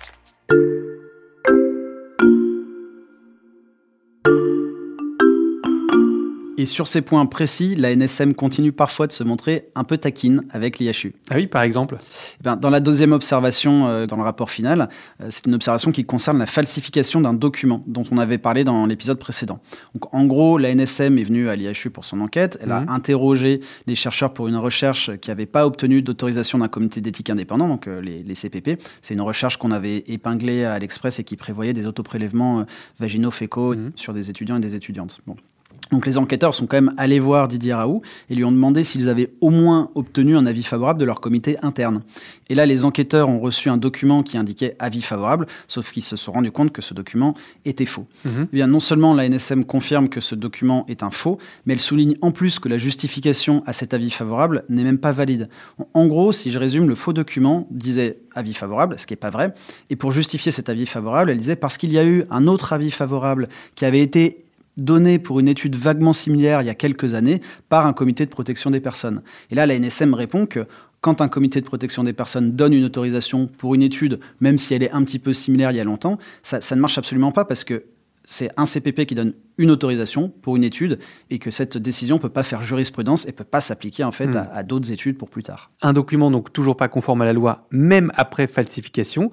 Et 6.59 6.67
sur 6.67 6.89
ces 6.89 7.03
points 7.03 7.25
précis, 7.27 7.77
la 7.77 7.95
NSM 7.95 8.35
continue 8.35 8.73
parfois 8.73 9.07
de 9.07 9.13
se 9.13 9.23
montrer 9.23 9.69
un 9.77 9.85
peu 9.85 9.97
taquine 9.97 10.43
avec 10.51 10.81
l'IHU. 10.81 11.15
Ah 11.31 11.37
oui, 11.37 11.47
par 11.47 11.63
exemple 11.63 11.99
eh 12.01 12.43
ben, 12.43 12.57
Dans 12.57 12.69
la 12.69 12.81
deuxième 12.81 13.13
observation, 13.13 13.87
euh, 13.87 14.07
dans 14.07 14.17
le 14.17 14.25
rapport 14.25 14.51
final, 14.51 14.89
euh, 15.23 15.29
c'est 15.31 15.47
une 15.47 15.55
observation 15.55 15.93
qui 15.93 16.05
concerne 16.05 16.37
la 16.37 16.47
falsification 16.47 17.21
d'un 17.21 17.33
document 17.33 17.85
dont 17.87 18.03
on 18.11 18.19
avait 18.19 18.39
parlé 18.39 18.65
dans 18.65 18.87
l'épisode 18.87 19.21
précédent. 19.21 19.61
Donc, 19.95 20.13
en 20.13 20.25
gros, 20.25 20.59
la 20.59 20.75
NSM 20.75 21.17
est 21.19 21.23
venue 21.23 21.49
à 21.49 21.55
l'IHU 21.55 21.91
pour 21.91 22.05
son 22.05 22.21
enquête. 22.21 22.59
Elle 22.61 22.73
a 22.73 22.81
mhm. 22.81 22.89
interrogé 22.89 23.61
les 23.87 23.95
chercheurs 23.95 24.35
pour 24.35 24.49
une 24.49 24.57
recherche 24.57 25.17
qui 25.19 25.31
n'avait 25.31 25.47
pas 25.47 25.65
obtenu 25.65 26.03
d'autorisation 26.03 26.59
d'un 26.59 26.69
comité 26.69 27.01
d'éthique 27.01 27.31
indépendant, 27.31 27.69
donc 27.69 27.87
euh, 27.87 28.01
les, 28.01 28.35
CPP. 28.35 28.83
C'est 29.01 29.15
une 29.15 29.21
recherche 29.21 29.59
qu'on 29.59 29.71
avait 29.71 29.99
épinglée 30.09 30.65
à 30.65 30.77
l'Express 30.81 31.21
et 31.21 31.25
qui 31.25 31.37
prévoyait 31.37 31.73
des 31.73 31.87
autoprélèvements 31.87 32.67
vaginaux 32.99 33.31
fécaux 33.31 33.77
mhm. 33.77 33.93
sur 33.95 34.13
des 34.13 34.29
étudiants 34.29 34.57
et 34.57 34.61
des 34.61 34.75
étudiantes. 34.75 35.21
Bon. 35.25 35.37
Donc 35.91 36.07
les 36.07 36.19
enquêteurs 36.19 36.55
sont 36.55 36.67
quand 36.67 36.77
même 36.77 36.93
allés 36.97 37.21
voir 37.21 37.49
Didier 37.49 37.75
Raoult 37.75 38.03
et 38.31 38.35
lui 38.35 38.45
ont 38.45 38.53
demandé 38.53 38.85
s'ils 38.85 39.09
avaient 39.09 39.31
au 39.41 39.51
moins 39.51 39.91
obtenu 39.95 40.37
un 40.37 40.47
avis 40.47 40.63
favorable 40.63 41.01
de 41.01 41.05
leur 41.05 41.21
comité 41.21 41.57
interne. 41.63 42.03
Et 42.49 42.55
là, 42.55 42.67
les 42.67 42.85
enquêteurs 42.85 43.29
ont 43.29 43.41
reçu 43.41 43.69
un 43.69 43.77
document 43.77 44.23
qui 44.23 44.37
indiquait 44.37 44.77
avis 44.79 45.03
favorable, 45.03 45.47
sauf 45.67 45.91
qu'ils 45.93 46.05
se 46.05 46.17
sont 46.17 46.33
rendus 46.33 46.53
compte 46.53 46.73
que 46.73 46.83
ce 46.83 46.95
document 46.95 47.35
était 47.65 47.87
faux. 47.87 48.07
Mhm. 48.25 48.49
Eh 48.53 48.57
bien, 48.57 48.67
non 48.67 48.81
seulement 48.81 49.15
la 49.15 49.29
NSM 49.29 49.65
confirme 49.65 50.09
que 50.09 50.21
ce 50.21 50.35
document 50.35 50.85
est 50.89 51.03
un 51.03 51.11
faux, 51.11 51.39
mais 51.67 51.75
elle 51.75 51.81
souligne 51.81 52.17
en 52.23 52.33
plus 52.33 52.59
que 52.59 52.69
la 52.69 52.79
justification 52.79 53.63
à 53.67 53.73
cet 53.73 53.95
avis 53.95 54.11
favorable 54.11 54.65
n'est 54.69 54.85
même 54.85 54.99
pas 54.99 55.13
valide. 55.13 55.49
En 55.95 56.07
gros, 56.07 56.33
si 56.33 56.51
je 56.51 56.59
résume, 56.59 56.89
le 56.89 56.95
faux 56.95 57.13
document 57.13 57.67
disait 57.71 58.19
avis 58.35 58.55
favorable, 58.55 58.97
ce 58.99 59.07
qui 59.07 59.13
n'est 59.13 59.19
pas 59.19 59.31
vrai. 59.31 59.55
Et 59.91 59.97
pour 59.97 60.13
justifier 60.13 60.53
cet 60.53 60.69
avis 60.69 60.87
favorable, 60.87 61.31
elle 61.31 61.39
disait 61.39 61.57
parce 61.57 61.77
qu'il 61.77 61.93
y 61.93 61.99
a 61.99 62.05
eu 62.05 62.25
un 62.31 62.47
autre 62.47 62.73
avis 62.73 62.91
favorable 62.91 63.49
qui 63.75 63.85
avait 63.85 64.01
été 64.01 64.45
donné 64.79 65.19
pour 65.19 65.41
une 65.41 65.49
étude 65.49 65.77
vaguement 65.77 66.13
similaire 66.13 66.63
il 66.63 66.67
y 66.67 66.71
a 66.71 66.75
quelques 66.75 67.15
années 67.15 67.43
par 67.69 67.87
un 67.87 67.93
comité 67.93 68.25
de 68.25 68.31
protection 68.31 68.71
des 68.71 68.81
personnes. 68.81 69.23
Et 69.51 69.55
là, 69.55 69.67
la 69.67 69.79
NSM 69.79 70.15
répond 70.15 70.47
que 70.47 70.67
quand 71.01 71.21
un 71.21 71.29
comité 71.29 71.61
de 71.61 71.67
protection 71.67 72.05
des 72.05 72.13
personnes 72.13 72.57
donne 72.57 72.73
une 72.73 72.85
autorisation 72.85 73.47
pour 73.47 73.75
une 73.75 73.83
étude, 73.83 74.19
même 74.41 74.59
si 74.59 74.75
elle 74.75 74.83
est 74.83 74.91
un 74.91 75.05
petit 75.05 75.19
peu 75.19 75.33
similaire 75.33 75.71
il 75.71 75.77
y 75.77 75.81
a 75.81 75.85
longtemps, 75.85 76.19
ça, 76.43 76.59
ne 76.75 76.81
marche 76.81 76.99
absolument 76.99 77.33
pas 77.33 77.45
parce 77.45 77.65
que 77.65 77.85
c'est 78.25 78.51
un 78.59 78.67
CPP 78.67 79.07
qui 79.07 79.15
donne 79.15 79.33
une 79.57 79.71
autorisation 79.71 80.29
pour 80.29 80.57
une 80.57 80.65
étude 80.65 80.99
et 81.31 81.39
que 81.39 81.51
cette 81.51 81.79
décision 81.79 82.17
ne 82.17 82.21
peut 82.21 82.29
pas 82.29 82.43
faire 82.43 82.63
jurisprudence 82.63 83.25
et 83.25 83.29
ne 83.29 83.33
peut 83.33 83.45
pas 83.45 83.61
s'appliquer 83.61 84.05
en 84.05 84.13
fait 84.13 84.27
hmm. 84.27 84.37
à, 84.37 84.55
à 84.55 84.63
d'autres 84.63 84.93
études 84.93 85.17
pour 85.17 85.31
plus 85.31 85.43
tard. 85.43 85.71
Un 85.83 85.93
document 85.93 86.31
donc 86.31 86.53
toujours 86.53 86.77
pas 86.77 86.89
conforme 86.89 87.23
à 87.23 87.25
la 87.25 87.33
loi, 87.33 87.67
même 87.71 88.13
après 88.17 88.47
falsification. 88.47 89.31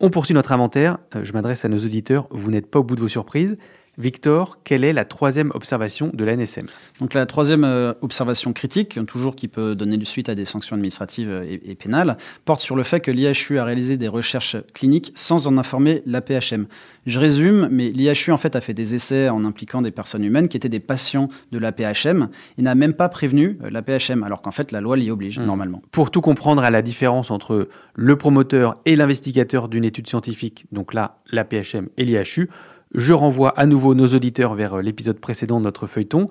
On 0.00 0.10
poursuit 0.10 0.34
notre 0.34 0.50
inventaire. 0.50 0.98
Euh, 1.14 1.22
je 1.22 1.32
m'adresse 1.32 1.64
à 1.64 1.68
nos 1.68 1.78
auditeurs. 1.78 2.26
Vous 2.32 2.50
n'êtes 2.50 2.68
pas 2.68 2.80
au 2.80 2.82
bout 2.82 2.96
de 2.96 3.00
vos 3.00 3.08
surprises. 3.08 3.56
Victor, 3.98 4.58
quelle 4.64 4.84
est 4.84 4.92
la 4.92 5.04
troisième 5.04 5.50
observation 5.54 6.10
de 6.14 6.24
l'ANSM 6.24 6.66
Donc 7.00 7.14
la 7.14 7.26
troisième 7.26 7.64
euh, 7.64 7.92
observation 8.00 8.52
critique, 8.52 8.98
toujours 9.06 9.34
qui 9.34 9.48
peut 9.48 9.74
donner 9.74 9.96
du 9.96 10.06
suite 10.06 10.28
à 10.28 10.34
des 10.34 10.44
sanctions 10.44 10.76
administratives 10.76 11.42
et, 11.46 11.70
et 11.70 11.74
pénales, 11.74 12.16
porte 12.44 12.60
sur 12.60 12.76
le 12.76 12.84
fait 12.84 13.00
que 13.00 13.10
l'IHU 13.10 13.58
a 13.58 13.64
réalisé 13.64 13.96
des 13.96 14.08
recherches 14.08 14.56
cliniques 14.74 15.12
sans 15.14 15.46
en 15.46 15.58
informer 15.58 16.02
l'APHM. 16.06 16.66
Je 17.04 17.18
résume, 17.18 17.68
mais 17.70 17.90
l'IHU 17.90 18.30
en 18.30 18.36
fait 18.38 18.54
a 18.54 18.60
fait 18.60 18.74
des 18.74 18.94
essais 18.94 19.28
en 19.28 19.44
impliquant 19.44 19.82
des 19.82 19.90
personnes 19.90 20.22
humaines 20.22 20.48
qui 20.48 20.56
étaient 20.56 20.68
des 20.68 20.78
patients 20.78 21.28
de 21.50 21.58
l'APHM 21.58 22.28
et 22.58 22.62
n'a 22.62 22.74
même 22.76 22.94
pas 22.94 23.08
prévenu 23.08 23.58
euh, 23.64 23.70
l'APHM, 23.70 24.22
alors 24.22 24.40
qu'en 24.40 24.52
fait 24.52 24.70
la 24.70 24.80
loi 24.80 24.96
l'y 24.96 25.10
oblige 25.10 25.32
Mmh. 25.38 25.46
normalement. 25.46 25.82
Pour 25.90 26.10
tout 26.10 26.20
comprendre 26.20 26.62
à 26.62 26.70
la 26.70 26.82
différence 26.82 27.30
entre 27.30 27.68
le 27.94 28.16
promoteur 28.16 28.78
et 28.84 28.96
l'investigateur 28.96 29.68
d'une 29.68 29.84
étude 29.84 30.08
scientifique, 30.08 30.66
donc 30.72 30.94
là 30.94 31.18
l'APHM 31.30 31.88
et 31.96 32.04
l'IHU, 32.04 32.48
je 32.94 33.12
renvoie 33.14 33.50
à 33.58 33.66
nouveau 33.66 33.94
nos 33.94 34.08
auditeurs 34.08 34.54
vers 34.54 34.74
euh, 34.74 34.82
l'épisode 34.82 35.18
précédent 35.18 35.58
de 35.58 35.64
notre 35.64 35.86
feuilleton. 35.86 36.28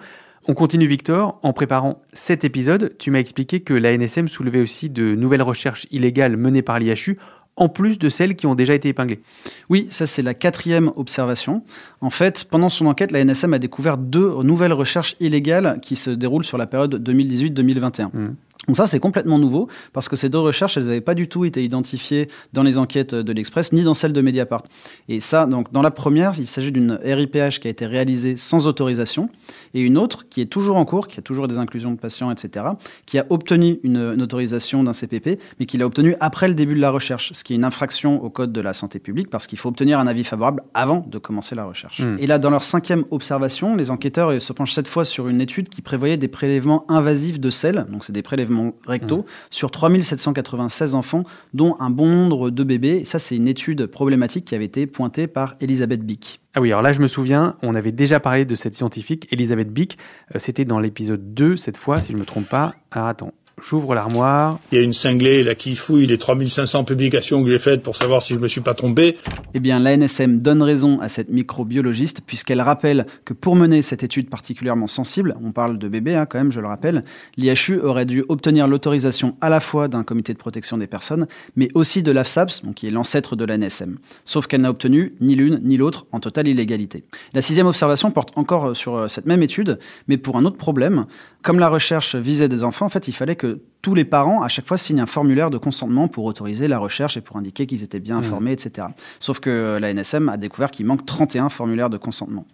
On 0.48 0.54
continue 0.56 0.88
Victor, 0.88 1.40
en 1.44 1.54
préparant 1.54 2.02
cet 2.14 2.44
épisode, 2.44 2.96
tu 2.98 3.12
m'as 3.12 3.20
expliqué 3.20 3.60
que 3.60 3.76
la 3.76 3.96
NSM 3.96 4.28
soulevait 4.28 4.62
aussi 4.62 4.90
de 4.90 5.14
nouvelles 5.14 5.44
recherches 5.44 5.86
illégales 5.92 6.36
menées 6.36 6.64
par 6.64 6.80
l'IHU, 6.80 7.20
en 7.58 7.70
plus 7.70 8.00
de 8.00 8.10
celles 8.10 8.36
qui 8.36 8.48
ont 8.48 8.56
déjà 8.56 8.74
été 8.74 8.90
épinglées. 8.90 9.22
Oui, 9.70 9.88
ça 9.92 10.08
c'est 10.08 10.24
la 10.24 10.34
quatrième 10.34 10.92
observation. 10.96 11.64
En 12.00 12.10
fait, 12.10 12.46
pendant 12.46 12.70
son 12.70 12.88
enquête, 12.88 13.12
la 13.12 13.24
NSM 13.24 13.54
a 13.54 13.60
découvert 13.60 13.98
deux 13.98 14.42
nouvelles 14.42 14.74
recherches 14.74 15.16
illégales 15.20 15.80
qui 15.82 15.96
se 15.96 16.10
déroulent 16.10 16.46
sur 16.46 16.58
la 16.58 16.66
période 16.66 16.96
2018-2021. 16.96 18.10
Mhm. 18.14 18.36
Donc 18.68 18.78
ça, 18.78 18.86
c'est 18.86 19.00
complètement 19.00 19.40
nouveau, 19.40 19.68
parce 19.92 20.08
que 20.08 20.16
ces 20.16 20.30
deux 20.30 20.40
recherches, 20.40 20.78
elles 20.78 20.86
n'avaient 20.86 21.02
pas 21.02 21.16
du 21.16 21.28
tout 21.28 21.46
été 21.46 21.64
identifiées 21.64 22.30
dans 22.54 22.62
les 22.62 22.78
enquêtes 22.78 23.16
de 23.16 23.34
l'Express, 23.34 23.74
ni 23.74 23.84
dans 23.84 23.96
celles 23.96 24.14
de 24.14 24.22
Mediapart. 24.22 24.64
Et 25.10 25.20
ça, 25.20 25.48
donc, 25.48 25.72
dans 25.72 25.82
la 25.82 25.90
première, 25.90 26.34
il 26.38 26.48
s'agit 26.48 26.72
d'une 26.72 27.00
RIPH 27.04 27.60
qui 27.60 27.68
a 27.68 27.72
été 27.72 27.88
réalisée 27.88 28.38
sans 28.38 28.68
autorisation, 28.68 29.30
et 29.74 29.82
une 29.82 29.98
autre 29.98 30.30
qui 30.30 30.42
est 30.42 30.46
toujours 30.46 30.78
en 30.78 30.86
cours, 30.86 31.08
qui 31.08 31.20
a 31.20 31.24
toujours 31.24 31.48
des 31.48 31.58
inclusions 31.58 31.92
de 31.92 31.98
patients, 31.98 32.30
etc., 32.30 32.66
qui 33.08 33.18
a 33.18 33.26
obtenu 33.32 33.80
une, 33.84 34.14
une 34.14 34.22
autorisation 34.22 34.84
d'un 34.84 34.94
CPP, 34.94 35.40
mais 35.60 35.66
qui 35.66 35.78
l'a 35.78 35.88
obtenue 35.88 36.16
après 36.20 36.48
le 36.48 36.54
début 36.54 36.76
de 36.76 36.82
la 36.82 36.92
recherche, 36.92 37.32
ce 37.34 37.44
qui 37.44 37.54
est 37.54 37.56
une 37.56 37.66
infraction 37.66 38.24
au 38.24 38.30
Code 38.30 38.54
de 38.54 38.62
la 38.62 38.76
santé 38.76 39.00
publique, 39.00 39.32
parce 39.32 39.48
qu'il 39.48 39.58
faut 39.58 39.70
obtenir 39.70 39.98
un 39.98 40.06
avis 40.06 40.24
favorable 40.24 40.62
avant 40.76 41.04
de 41.10 41.18
commencer 41.18 41.56
la 41.56 41.66
recherche. 41.66 42.02
Mm. 42.02 42.18
Et 42.20 42.28
là, 42.28 42.38
dans 42.38 42.52
leur 42.52 42.64
cinquième 42.64 43.06
observation, 43.10 43.76
les 43.76 43.90
enquêteurs 43.90 44.40
se 44.40 44.54
penchent 44.54 44.74
cette 44.74 44.88
fois 44.88 45.04
sur 45.04 45.28
une 45.30 45.42
étude 45.42 45.68
qui 45.68 45.82
prévoyait 45.82 46.18
des 46.18 46.28
prélèvements 46.28 46.86
invasifs 46.90 47.40
de 47.40 47.50
sel, 47.50 47.88
donc 47.90 48.04
c'est 48.04 48.14
des 48.14 48.22
prélèvements 48.22 48.51
rectaux, 48.86 49.26
sur 49.50 49.72
3796 49.72 50.96
enfants, 50.96 51.24
dont 51.54 51.76
un 51.80 51.90
bon 51.90 52.08
nombre 52.08 52.50
de 52.50 52.64
bébés. 52.64 53.00
Et 53.02 53.06
ça, 53.06 53.20
c'est 53.20 53.36
une 53.36 53.48
étude 53.48 53.86
problématique 53.88 54.46
qui 54.46 54.56
avait 54.56 54.66
été 54.66 54.88
pointée 54.88 55.28
par 55.28 55.56
Elisabeth 55.62 56.02
Bick. 56.02 56.42
Ah 56.54 56.60
oui, 56.60 56.70
alors 56.70 56.82
là 56.82 56.92
je 56.92 57.00
me 57.00 57.08
souviens, 57.08 57.56
on 57.62 57.76
avait 57.76 57.94
déjà 57.94 58.20
parlé 58.20 58.44
de 58.44 58.56
cette 58.56 58.76
scientifique, 58.76 59.28
Elisabeth 59.32 59.72
Bick, 59.72 59.98
Euh, 60.36 60.40
c'était 60.40 60.66
dans 60.66 60.80
l'épisode 60.80 61.34
2 61.34 61.56
cette 61.56 61.78
fois, 61.78 61.98
si 62.02 62.12
je 62.12 62.18
ne 62.18 62.22
me 62.22 62.26
trompe 62.26 62.48
pas. 62.50 62.74
Alors 62.92 63.08
attends, 63.08 63.34
j'ouvre 63.62 63.96
l'armoire. 63.96 64.60
Il 64.72 64.78
y 64.78 64.82
a 64.82 64.84
une 64.84 64.94
cinglée 64.94 65.44
là 65.44 65.56
qui 65.56 65.76
fouille 65.76 66.08
les 66.08 66.18
3500 66.18 66.84
publications 66.84 67.44
que 67.44 67.50
j'ai 67.50 67.60
faites 67.60 67.82
pour 67.82 67.96
savoir 67.96 68.22
si 68.22 68.34
je 68.34 68.40
me 68.40 68.48
suis 68.48 68.62
pas 68.62 68.74
trompé. 68.74 69.18
Eh 69.54 69.60
bien, 69.60 69.80
l'ANSM 69.80 70.40
donne 70.40 70.62
raison 70.62 71.00
à 71.00 71.10
cette 71.10 71.30
microbiologiste 71.30 72.22
puisqu'elle 72.26 72.62
rappelle 72.62 73.06
que 73.26 73.34
pour 73.34 73.56
mener 73.56 73.82
cette 73.82 74.04
étude 74.04 74.30
particulièrement 74.30 74.88
sensible, 74.88 75.36
on 75.44 75.52
parle 75.52 75.78
de 75.78 75.88
bébés 75.88 76.16
hein, 76.16 76.26
quand 76.26 76.38
même, 76.38 76.52
je 76.52 76.60
le 76.60 76.68
rappelle, 76.68 77.04
l'IHU 77.38 77.80
aurait 77.80 78.06
dû 78.06 78.24
obtenir 78.30 78.68
l'autorisation 78.68 79.36
à 79.42 79.50
la 79.50 79.60
fois 79.60 79.88
d'un 79.88 80.04
comité 80.04 80.34
de 80.34 80.38
protection 80.38 80.78
des 80.78 80.88
personnes, 80.88 81.28
mais 81.56 81.70
aussi 81.74 82.04
de 82.04 82.12
l'AFSAPS, 82.12 82.64
donc 82.64 82.76
qui 82.76 82.88
est 82.88 82.92
l'ancêtre 82.92 83.36
de 83.36 83.46
l'ANSM. 83.46 83.98
Sauf 84.26 84.48
qu'elle 84.48 84.62
n'a 84.62 84.70
obtenu 84.70 85.14
ni 85.22 85.36
l'une 85.36 85.60
ni 85.64 85.78
l'autre 85.78 86.06
en 86.12 86.20
totale 86.20 86.48
illégalité. 86.48 87.04
La 87.34 87.42
sixième 87.42 87.68
observation 87.68 88.12
porte 88.12 88.32
encore 88.36 88.76
sur 88.76 88.96
euh, 88.96 89.08
cette 89.08 89.26
même 89.26 89.44
étude, 89.44 89.80
mais 90.08 90.18
pour 90.18 90.38
un 90.38 90.46
autre 90.46 90.58
problème. 90.58 91.06
Comme 91.44 91.60
la 91.60 91.70
recherche 91.70 92.16
visait 92.16 92.48
des 92.48 92.64
enfants, 92.64 92.86
en 92.86 92.90
fait, 92.90 93.08
il 93.08 93.14
fallait 93.14 93.36
que 93.36 93.51
tous 93.82 93.96
les 93.96 94.06
parents, 94.06 94.44
à 94.44 94.48
chaque 94.48 94.68
fois, 94.68 94.78
signent 94.78 95.02
un 95.02 95.08
formulaire 95.08 95.50
de 95.50 95.58
consentement 95.58 96.08
pour 96.08 96.26
autoriser 96.26 96.68
la 96.68 96.78
recherche 96.78 97.18
et 97.18 97.22
pour 97.22 97.38
indiquer 97.38 97.66
qu'ils 97.66 97.84
étaient 97.84 98.00
bien 98.00 98.18
informés, 98.18 98.52
etc. 98.52 98.88
Sauf 99.20 99.40
que 99.40 99.50
euh, 99.50 99.80
la 99.80 99.94
NSM 99.94 100.30
a 100.30 100.38
découvert 100.38 100.70
qu'il 100.70 100.86
manque 100.86 101.06
31 101.06 101.50
formulaires 101.50 101.90
de 101.90 101.98
consentement. 101.98 102.46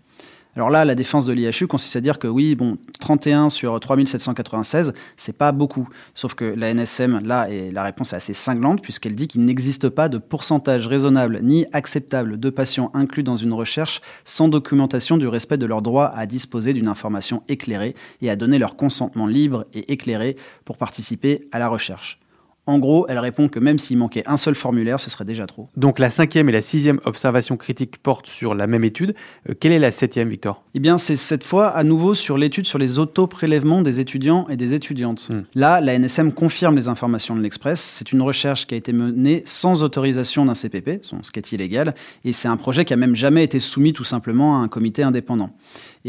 Alors 0.58 0.72
là, 0.72 0.86
la 0.86 0.96
défense 0.96 1.28
de 1.28 1.34
l'IHU 1.34 1.68
consiste 1.68 1.96
à 1.98 2.02
dire 2.02 2.18
que 2.18 2.28
oui, 2.28 2.56
bon, 2.56 2.80
31 3.00 3.52
sur 3.52 3.80
3796, 3.80 4.92
c'est 5.16 5.38
pas 5.38 5.52
beaucoup. 5.52 5.88
Sauf 6.16 6.34
que 6.34 6.46
la 6.46 6.74
NSM, 6.74 7.20
là, 7.24 7.48
et 7.48 7.70
la 7.70 7.84
réponse 7.84 8.14
est 8.14 8.16
assez 8.16 8.34
cinglante, 8.34 8.82
puisqu'elle 8.82 9.14
dit 9.14 9.28
qu'il 9.28 9.46
n'existe 9.46 9.88
pas 9.88 10.10
de 10.10 10.18
pourcentage 10.18 10.88
raisonnable 10.88 11.42
ni 11.44 11.68
acceptable 11.74 12.40
de 12.40 12.50
patients 12.50 12.90
inclus 12.96 13.22
dans 13.22 13.36
une 13.36 13.54
recherche 13.54 14.02
sans 14.26 14.50
documentation 14.50 15.18
du 15.18 15.28
respect 15.28 15.58
de 15.58 15.68
leur 15.68 15.84
droit 15.84 16.06
à 16.16 16.26
disposer 16.26 16.74
d'une 16.74 16.88
information 16.88 17.44
éclairée 17.48 17.94
et 18.24 18.32
à 18.32 18.36
donner 18.36 18.58
leur 18.58 18.78
consentement 18.78 19.28
libre 19.28 19.68
et 19.76 19.94
éclairé 19.94 20.38
pour 20.66 20.78
participer 20.78 21.48
à 21.52 21.60
la 21.60 21.68
recherche. 21.68 22.20
En 22.68 22.80
gros, 22.80 23.06
elle 23.08 23.20
répond 23.20 23.48
que 23.48 23.60
même 23.60 23.80
s'il 23.80 23.98
manquait 23.98 24.24
un 24.26 24.38
seul 24.38 24.54
formulaire, 24.54 25.00
ce 25.00 25.10
serait 25.10 25.26
déjà 25.26 25.48
trop. 25.48 25.70
Donc 25.78 26.00
la 26.00 26.10
cinquième 26.10 26.50
et 26.50 26.52
la 26.52 26.62
sixième 26.62 27.00
observation 27.06 27.56
critique 27.56 27.98
portent 27.98 28.28
sur 28.28 28.54
la 28.54 28.68
même 28.68 28.84
étude. 28.84 29.16
Euh, 29.50 29.54
quelle 29.58 29.72
est 29.72 29.80
la 29.80 29.92
septième, 29.92 30.28
Victor? 30.28 30.64
Eh 30.74 30.80
bien, 30.80 30.98
c'est 30.98 31.16
cette 31.16 31.46
fois 31.46 31.70
à 31.70 31.84
nouveau 31.84 32.14
sur 32.14 32.38
l'étude 32.38 32.66
sur 32.66 32.78
les 32.78 33.00
auto-prélèvements 33.00 33.82
des 33.82 34.00
étudiants 34.00 34.48
et 34.50 34.58
des 34.58 34.74
étudiantes. 34.74 35.30
Hmm. 35.30 35.44
Là, 35.56 35.80
la 35.80 35.98
NSM 35.98 36.34
confirme 36.34 36.76
les 36.76 36.90
informations 36.90 37.36
de 37.36 37.42
l'Express. 37.42 37.80
C'est 37.80 38.12
une 38.12 38.22
recherche 38.22 38.68
qui 38.68 38.76
a 38.76 38.78
été 38.78 38.92
menée 38.92 39.44
sans 39.46 39.84
autorisation 39.84 40.46
d'un 40.46 40.54
CPP, 40.54 41.00
ce 41.04 41.32
qui 41.32 41.40
est 41.40 41.52
illégal, 41.54 41.96
et 42.26 42.34
c'est 42.34 42.50
un 42.50 42.58
projet 42.58 42.84
qui 42.84 42.94
a 42.94 42.98
même 42.98 43.16
jamais 43.16 43.44
été 43.44 43.60
soumis 43.60 43.94
tout 43.94 44.04
simplement 44.04 44.60
à 44.60 44.64
un 44.64 44.68
comité 44.68 45.04
indépendant. 45.04 45.52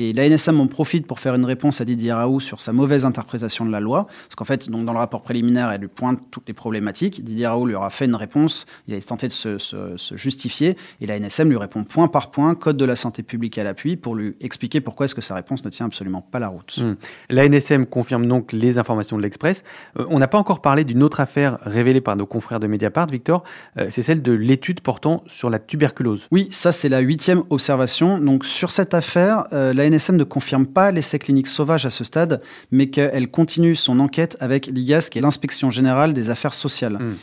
Et 0.00 0.12
la 0.12 0.28
NSM 0.28 0.60
en 0.60 0.68
profite 0.68 1.08
pour 1.08 1.18
faire 1.18 1.34
une 1.34 1.44
réponse 1.44 1.80
à 1.80 1.84
Didier 1.84 2.12
Raoult 2.12 2.38
sur 2.38 2.60
sa 2.60 2.72
mauvaise 2.72 3.04
interprétation 3.04 3.66
de 3.66 3.72
la 3.72 3.80
loi, 3.80 4.06
parce 4.06 4.36
qu'en 4.36 4.44
fait, 4.44 4.70
donc, 4.70 4.84
dans 4.84 4.92
le 4.92 4.98
rapport 5.00 5.22
préliminaire, 5.22 5.72
elle 5.72 5.80
lui 5.80 5.88
pointe 5.88 6.20
toutes 6.30 6.46
les 6.46 6.54
problématiques. 6.54 7.24
Didier 7.24 7.48
Raoult 7.48 7.66
lui 7.66 7.74
aura 7.74 7.90
fait 7.90 8.04
une 8.04 8.14
réponse, 8.14 8.66
il 8.86 8.94
a 8.94 9.00
tenté 9.00 9.26
de 9.26 9.32
se, 9.32 9.58
se- 9.58 9.96
se 9.96 10.16
justifier, 10.16 10.76
et 11.00 11.06
la 11.06 11.18
NSM 11.18 11.48
lui 11.50 11.56
répond 11.56 11.82
point 11.82 12.06
par 12.06 12.30
point, 12.30 12.54
code 12.54 12.76
de 12.76 12.84
la 12.84 12.94
santé 12.94 13.24
publique 13.24 13.58
à 13.58 13.64
l'appui, 13.64 13.96
pour 13.96 14.14
lui 14.14 14.36
expliquer 14.40 14.80
pourquoi 14.80 15.06
est-ce 15.06 15.16
que 15.16 15.20
sa 15.20 15.34
réponse 15.34 15.64
ne 15.64 15.70
tient 15.70 15.86
absolument 15.86 16.20
pas 16.22 16.38
la 16.38 16.46
route. 16.46 16.78
Hmm. 16.78 16.94
La 17.28 17.48
NSM 17.48 17.84
confirme 17.84 18.24
donc 18.26 18.52
les 18.52 18.78
informations 18.78 19.16
de 19.16 19.22
l'Express. 19.22 19.64
Euh, 19.98 20.06
on 20.10 20.20
n'a 20.20 20.28
pas 20.28 20.38
encore 20.38 20.62
parlé 20.62 20.84
d'une 20.84 21.02
autre 21.02 21.18
affaire 21.18 21.58
révélée 21.62 22.00
par 22.00 22.14
nos 22.14 22.26
confrères 22.26 22.60
de 22.60 22.68
Mediapart, 22.68 23.08
Victor. 23.08 23.42
Euh, 23.78 23.88
c'est 23.90 24.02
celle 24.02 24.22
de 24.22 24.30
l'étude 24.30 24.80
portant 24.80 25.24
sur 25.26 25.50
la 25.50 25.58
tuberculose. 25.58 26.28
Oui, 26.30 26.46
ça 26.52 26.70
c'est 26.70 26.88
la 26.88 27.00
huitième 27.00 27.42
observation. 27.50 28.18
Donc 28.20 28.44
sur 28.44 28.70
cette 28.70 28.94
affaire, 28.94 29.46
euh, 29.52 29.72
NSM 29.88 30.16
ne 30.16 30.24
confirme 30.24 30.66
pas 30.66 30.90
l'essai 30.90 31.18
clinique 31.18 31.46
sauvage 31.46 31.86
à 31.86 31.90
ce 31.90 32.04
stade, 32.04 32.40
mais 32.70 32.88
qu'elle 32.88 33.30
continue 33.30 33.74
son 33.74 34.00
enquête 34.00 34.36
avec 34.40 34.66
l'IGAS, 34.66 35.08
qui 35.10 35.18
est 35.18 35.22
l'inspection 35.22 35.70
générale 35.70 36.12
des 36.14 36.30
affaires 36.30 36.54
sociales. 36.54 36.98
Mm. 36.98 37.16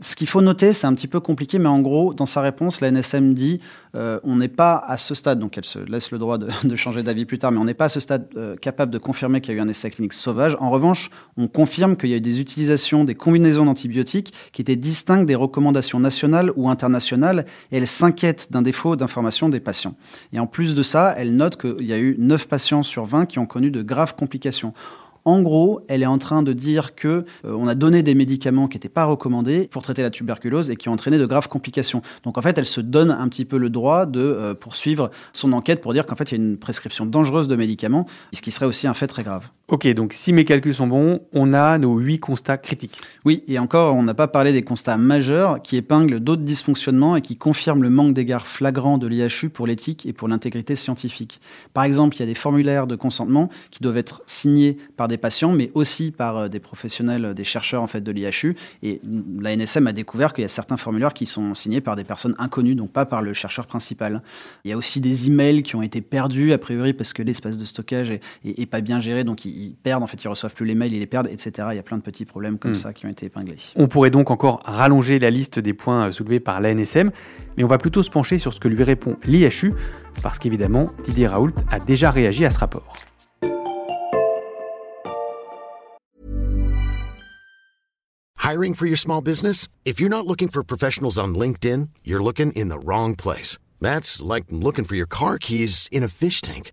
Ce 0.00 0.16
qu'il 0.16 0.26
faut 0.26 0.40
noter, 0.40 0.72
c'est 0.72 0.86
un 0.86 0.94
petit 0.94 1.06
peu 1.06 1.20
compliqué, 1.20 1.58
mais 1.58 1.68
en 1.68 1.80
gros, 1.80 2.14
dans 2.14 2.26
sa 2.26 2.40
réponse, 2.40 2.80
la 2.80 2.90
NSM 2.90 3.34
dit 3.34 3.60
euh, 3.94 4.18
on 4.24 4.36
n'est 4.36 4.48
pas 4.48 4.82
à 4.86 4.96
ce 4.96 5.14
stade, 5.14 5.38
donc 5.38 5.58
elle 5.58 5.64
se 5.64 5.78
laisse 5.78 6.10
le 6.10 6.18
droit 6.18 6.38
de, 6.64 6.76
changer 6.76 7.02
d'avis 7.02 7.24
plus 7.24 7.38
tard, 7.38 7.52
mais 7.52 7.58
on 7.58 7.64
n'est 7.64 7.74
pas 7.74 7.84
à 7.86 7.88
ce 7.90 8.00
stade 8.00 8.26
euh, 8.36 8.56
capable 8.56 8.90
de 8.90 8.98
confirmer 8.98 9.40
qu'il 9.40 9.54
y 9.54 9.56
a 9.56 9.60
eu 9.60 9.62
un 9.62 9.68
essai 9.68 9.90
clinique 9.90 10.14
sauvage. 10.14 10.56
En 10.60 10.70
revanche, 10.70 11.10
on 11.36 11.46
confirme 11.46 11.96
qu'il 11.96 12.08
y 12.08 12.14
a 12.14 12.16
eu 12.16 12.22
des 12.22 12.40
utilisations, 12.40 13.04
des 13.04 13.14
combinaisons 13.14 13.66
d'antibiotiques 13.66 14.32
qui 14.52 14.62
étaient 14.62 14.76
distinctes 14.76 15.26
des 15.26 15.34
recommandations 15.34 16.00
nationales 16.00 16.52
ou 16.56 16.70
internationales, 16.70 17.44
et 17.70 17.76
elle 17.76 17.86
s'inquiète 17.86 18.48
d'un 18.50 18.62
défaut 18.62 18.96
d'information 18.96 19.48
des 19.48 19.60
patients. 19.60 19.94
Et 20.32 20.40
en 20.40 20.46
plus 20.46 20.74
de 20.74 20.82
ça, 20.82 21.14
elle 21.16 21.36
note 21.36 21.60
qu'il 21.60 21.86
y 21.86 21.92
a 21.92 21.98
eu 21.98 22.16
9 22.18 22.48
patients 22.48 22.82
sur 22.82 23.04
20 23.04 23.26
qui 23.26 23.38
ont 23.38 23.46
connu 23.46 23.70
de 23.70 23.82
graves 23.82 24.14
complications. 24.14 24.72
En 25.24 25.42
gros, 25.42 25.80
elle 25.88 26.02
est 26.02 26.06
en 26.06 26.18
train 26.18 26.42
de 26.42 26.52
dire 26.52 26.94
que 26.94 27.08
euh, 27.08 27.24
on 27.44 27.68
a 27.68 27.74
donné 27.74 28.02
des 28.02 28.14
médicaments 28.14 28.66
qui 28.68 28.76
n'étaient 28.76 28.88
pas 28.88 29.04
recommandés 29.04 29.68
pour 29.70 29.82
traiter 29.82 30.02
la 30.02 30.10
tuberculose 30.10 30.70
et 30.70 30.76
qui 30.76 30.88
ont 30.88 30.92
entraîné 30.92 31.18
de 31.18 31.26
graves 31.26 31.48
complications. 31.48 32.02
Donc 32.24 32.38
en 32.38 32.42
fait, 32.42 32.58
elle 32.58 32.66
se 32.66 32.80
donne 32.80 33.10
un 33.10 33.28
petit 33.28 33.44
peu 33.44 33.56
le 33.56 33.70
droit 33.70 34.06
de 34.06 34.20
euh, 34.20 34.54
poursuivre 34.54 35.10
son 35.32 35.52
enquête 35.52 35.80
pour 35.80 35.92
dire 35.92 36.06
qu'en 36.06 36.16
fait, 36.16 36.32
il 36.32 36.38
y 36.38 36.40
a 36.40 36.44
une 36.44 36.56
prescription 36.56 37.06
dangereuse 37.06 37.48
de 37.48 37.56
médicaments, 37.56 38.06
ce 38.32 38.42
qui 38.42 38.50
serait 38.50 38.66
aussi 38.66 38.86
un 38.86 38.94
fait 38.94 39.06
très 39.06 39.22
grave. 39.22 39.48
Ok, 39.72 39.88
donc 39.94 40.12
si 40.12 40.34
mes 40.34 40.44
calculs 40.44 40.74
sont 40.74 40.86
bons, 40.86 41.20
on 41.32 41.54
a 41.54 41.78
nos 41.78 41.96
huit 41.96 42.20
constats 42.20 42.58
critiques. 42.58 42.98
Oui, 43.24 43.42
et 43.48 43.58
encore, 43.58 43.96
on 43.96 44.02
n'a 44.02 44.12
pas 44.12 44.28
parlé 44.28 44.52
des 44.52 44.60
constats 44.60 44.98
majeurs 44.98 45.62
qui 45.62 45.78
épinglent 45.78 46.20
d'autres 46.20 46.42
dysfonctionnements 46.42 47.16
et 47.16 47.22
qui 47.22 47.38
confirment 47.38 47.82
le 47.82 47.88
manque 47.88 48.12
d'égard 48.12 48.46
flagrant 48.46 48.98
de 48.98 49.06
l'IHU 49.06 49.48
pour 49.48 49.66
l'éthique 49.66 50.04
et 50.04 50.12
pour 50.12 50.28
l'intégrité 50.28 50.76
scientifique. 50.76 51.40
Par 51.72 51.84
exemple, 51.84 52.16
il 52.16 52.20
y 52.20 52.22
a 52.22 52.26
des 52.26 52.34
formulaires 52.34 52.86
de 52.86 52.96
consentement 52.96 53.48
qui 53.70 53.82
doivent 53.82 53.96
être 53.96 54.22
signés 54.26 54.76
par 54.98 55.08
des 55.08 55.16
patients, 55.16 55.52
mais 55.52 55.70
aussi 55.72 56.10
par 56.10 56.36
euh, 56.36 56.48
des 56.48 56.60
professionnels, 56.60 57.32
des 57.32 57.44
chercheurs 57.44 57.82
en 57.82 57.86
fait 57.86 58.02
de 58.02 58.12
l'IHU. 58.12 58.56
Et 58.82 59.00
la 59.40 59.56
NSM 59.56 59.86
a 59.86 59.94
découvert 59.94 60.34
qu'il 60.34 60.42
y 60.42 60.44
a 60.44 60.48
certains 60.48 60.76
formulaires 60.76 61.14
qui 61.14 61.24
sont 61.24 61.54
signés 61.54 61.80
par 61.80 61.96
des 61.96 62.04
personnes 62.04 62.34
inconnues, 62.36 62.74
donc 62.74 62.92
pas 62.92 63.06
par 63.06 63.22
le 63.22 63.32
chercheur 63.32 63.66
principal. 63.66 64.20
Il 64.66 64.70
y 64.70 64.74
a 64.74 64.76
aussi 64.76 65.00
des 65.00 65.28
emails 65.28 65.62
qui 65.62 65.76
ont 65.76 65.82
été 65.82 66.02
perdus 66.02 66.52
a 66.52 66.58
priori 66.58 66.92
parce 66.92 67.14
que 67.14 67.22
l'espace 67.22 67.56
de 67.56 67.64
stockage 67.64 68.12
est, 68.44 68.66
pas 68.66 68.82
bien 68.82 69.00
géré, 69.00 69.24
donc 69.24 69.46
ils, 69.46 69.61
ils 69.62 69.74
perdent, 69.74 70.02
en 70.02 70.06
fait, 70.06 70.22
ils 70.22 70.28
reçoivent 70.28 70.54
plus 70.54 70.66
les 70.66 70.74
mails, 70.74 70.92
ils 70.92 70.98
les 71.00 71.06
perdent, 71.06 71.28
etc. 71.28 71.68
Il 71.70 71.76
y 71.76 71.78
a 71.78 71.82
plein 71.82 71.96
de 71.98 72.02
petits 72.02 72.24
problèmes 72.24 72.58
comme 72.58 72.72
Mm. 72.72 72.74
ça 72.74 72.92
qui 72.92 73.06
ont 73.06 73.08
été 73.10 73.26
épinglés. 73.26 73.56
On 73.76 73.86
pourrait 73.88 74.10
donc 74.10 74.30
encore 74.30 74.60
rallonger 74.64 75.18
la 75.18 75.30
liste 75.30 75.58
des 75.58 75.72
points 75.74 76.08
euh, 76.08 76.12
soulevés 76.12 76.40
par 76.40 76.60
l'ANSM, 76.60 77.10
mais 77.56 77.64
on 77.64 77.68
va 77.68 77.78
plutôt 77.78 78.02
se 78.02 78.10
pencher 78.10 78.38
sur 78.38 78.52
ce 78.52 78.60
que 78.60 78.68
lui 78.68 78.82
répond 78.82 79.16
l'IHU, 79.24 79.72
parce 80.22 80.38
qu'évidemment, 80.38 80.90
Didier 81.04 81.26
Raoult 81.28 81.54
a 81.70 81.78
déjà 81.80 82.10
réagi 82.10 82.44
à 82.44 82.50
ce 82.50 82.58
rapport. 82.58 82.94
Hiring 88.38 88.74
for 88.74 88.86
your 88.86 88.96
small 88.96 89.20
business? 89.22 89.68
If 89.84 90.00
you're 90.00 90.10
not 90.10 90.26
looking 90.26 90.48
for 90.48 90.62
professionals 90.64 91.18
on 91.18 91.34
LinkedIn, 91.34 91.90
you're 92.04 92.22
looking 92.22 92.52
in 92.52 92.68
the 92.68 92.78
wrong 92.78 93.14
place. 93.16 93.56
That's 93.80 94.20
like 94.22 94.44
looking 94.50 94.84
for 94.84 94.96
your 94.96 95.06
car 95.06 95.38
keys 95.38 95.88
in 95.92 96.02
a 96.02 96.08
fish 96.08 96.40
tank. 96.40 96.72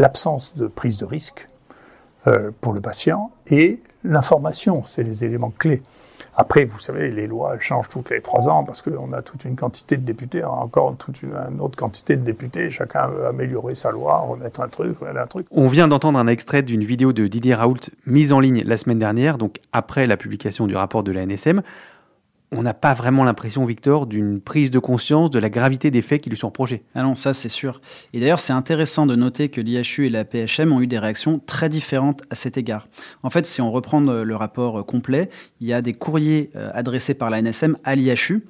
l'absence 0.00 0.52
de 0.56 0.66
prise 0.66 0.96
de 0.96 1.04
risque 1.04 1.46
euh, 2.26 2.50
pour 2.60 2.72
le 2.72 2.80
patient 2.80 3.30
et 3.48 3.80
l'information, 4.02 4.82
c'est 4.84 5.02
les 5.02 5.24
éléments 5.24 5.52
clés. 5.56 5.82
Après, 6.36 6.64
vous 6.64 6.78
savez, 6.78 7.10
les 7.10 7.26
lois 7.26 7.58
changent 7.58 7.88
toutes 7.90 8.08
les 8.08 8.22
trois 8.22 8.48
ans 8.48 8.64
parce 8.64 8.80
qu'on 8.80 9.12
a 9.12 9.20
toute 9.20 9.44
une 9.44 9.56
quantité 9.56 9.98
de 9.98 10.02
députés, 10.02 10.42
a 10.42 10.50
encore 10.50 10.96
toute 10.96 11.22
une, 11.22 11.34
une 11.34 11.60
autre 11.60 11.76
quantité 11.76 12.16
de 12.16 12.22
députés. 12.22 12.70
Chacun 12.70 13.08
veut 13.08 13.26
améliorer 13.26 13.74
sa 13.74 13.90
loi, 13.90 14.18
remettre 14.18 14.60
un 14.60 14.68
truc, 14.68 14.98
remettre 15.00 15.20
un 15.20 15.26
truc. 15.26 15.46
On 15.50 15.66
vient 15.66 15.88
d'entendre 15.88 16.18
un 16.18 16.26
extrait 16.28 16.62
d'une 16.62 16.84
vidéo 16.84 17.12
de 17.12 17.26
Didier 17.26 17.54
Raoult 17.54 17.90
mise 18.06 18.32
en 18.32 18.40
ligne 18.40 18.62
la 18.64 18.78
semaine 18.78 18.98
dernière, 18.98 19.36
donc 19.36 19.56
après 19.72 20.06
la 20.06 20.16
publication 20.16 20.66
du 20.66 20.76
rapport 20.76 21.02
de 21.02 21.12
la 21.12 21.26
NSM. 21.26 21.62
On 22.52 22.64
n'a 22.64 22.74
pas 22.74 22.94
vraiment 22.94 23.22
l'impression, 23.22 23.64
Victor, 23.64 24.08
d'une 24.08 24.40
prise 24.40 24.72
de 24.72 24.80
conscience 24.80 25.30
de 25.30 25.38
la 25.38 25.50
gravité 25.50 25.92
des 25.92 26.02
faits 26.02 26.20
qui 26.20 26.30
lui 26.30 26.36
sont 26.36 26.48
reprochés. 26.48 26.82
Ah 26.96 27.02
non, 27.04 27.14
ça 27.14 27.32
c'est 27.32 27.48
sûr. 27.48 27.80
Et 28.12 28.18
d'ailleurs, 28.18 28.40
c'est 28.40 28.52
intéressant 28.52 29.06
de 29.06 29.14
noter 29.14 29.50
que 29.50 29.60
l'IHU 29.60 30.06
et 30.06 30.08
la 30.08 30.24
PHM 30.24 30.72
ont 30.72 30.80
eu 30.80 30.88
des 30.88 30.98
réactions 30.98 31.38
très 31.38 31.68
différentes 31.68 32.22
à 32.28 32.34
cet 32.34 32.58
égard. 32.58 32.88
En 33.22 33.30
fait, 33.30 33.46
si 33.46 33.60
on 33.60 33.70
reprend 33.70 34.04
euh, 34.08 34.24
le 34.24 34.34
rapport 34.34 34.80
euh, 34.80 34.82
complet, 34.82 35.30
il 35.60 35.68
y 35.68 35.72
a 35.72 35.80
des 35.80 35.92
courriers 35.92 36.50
euh, 36.56 36.70
adressés 36.74 37.14
par 37.14 37.30
la 37.30 37.40
NSM 37.40 37.76
à 37.84 37.94
l'IHU 37.94 38.44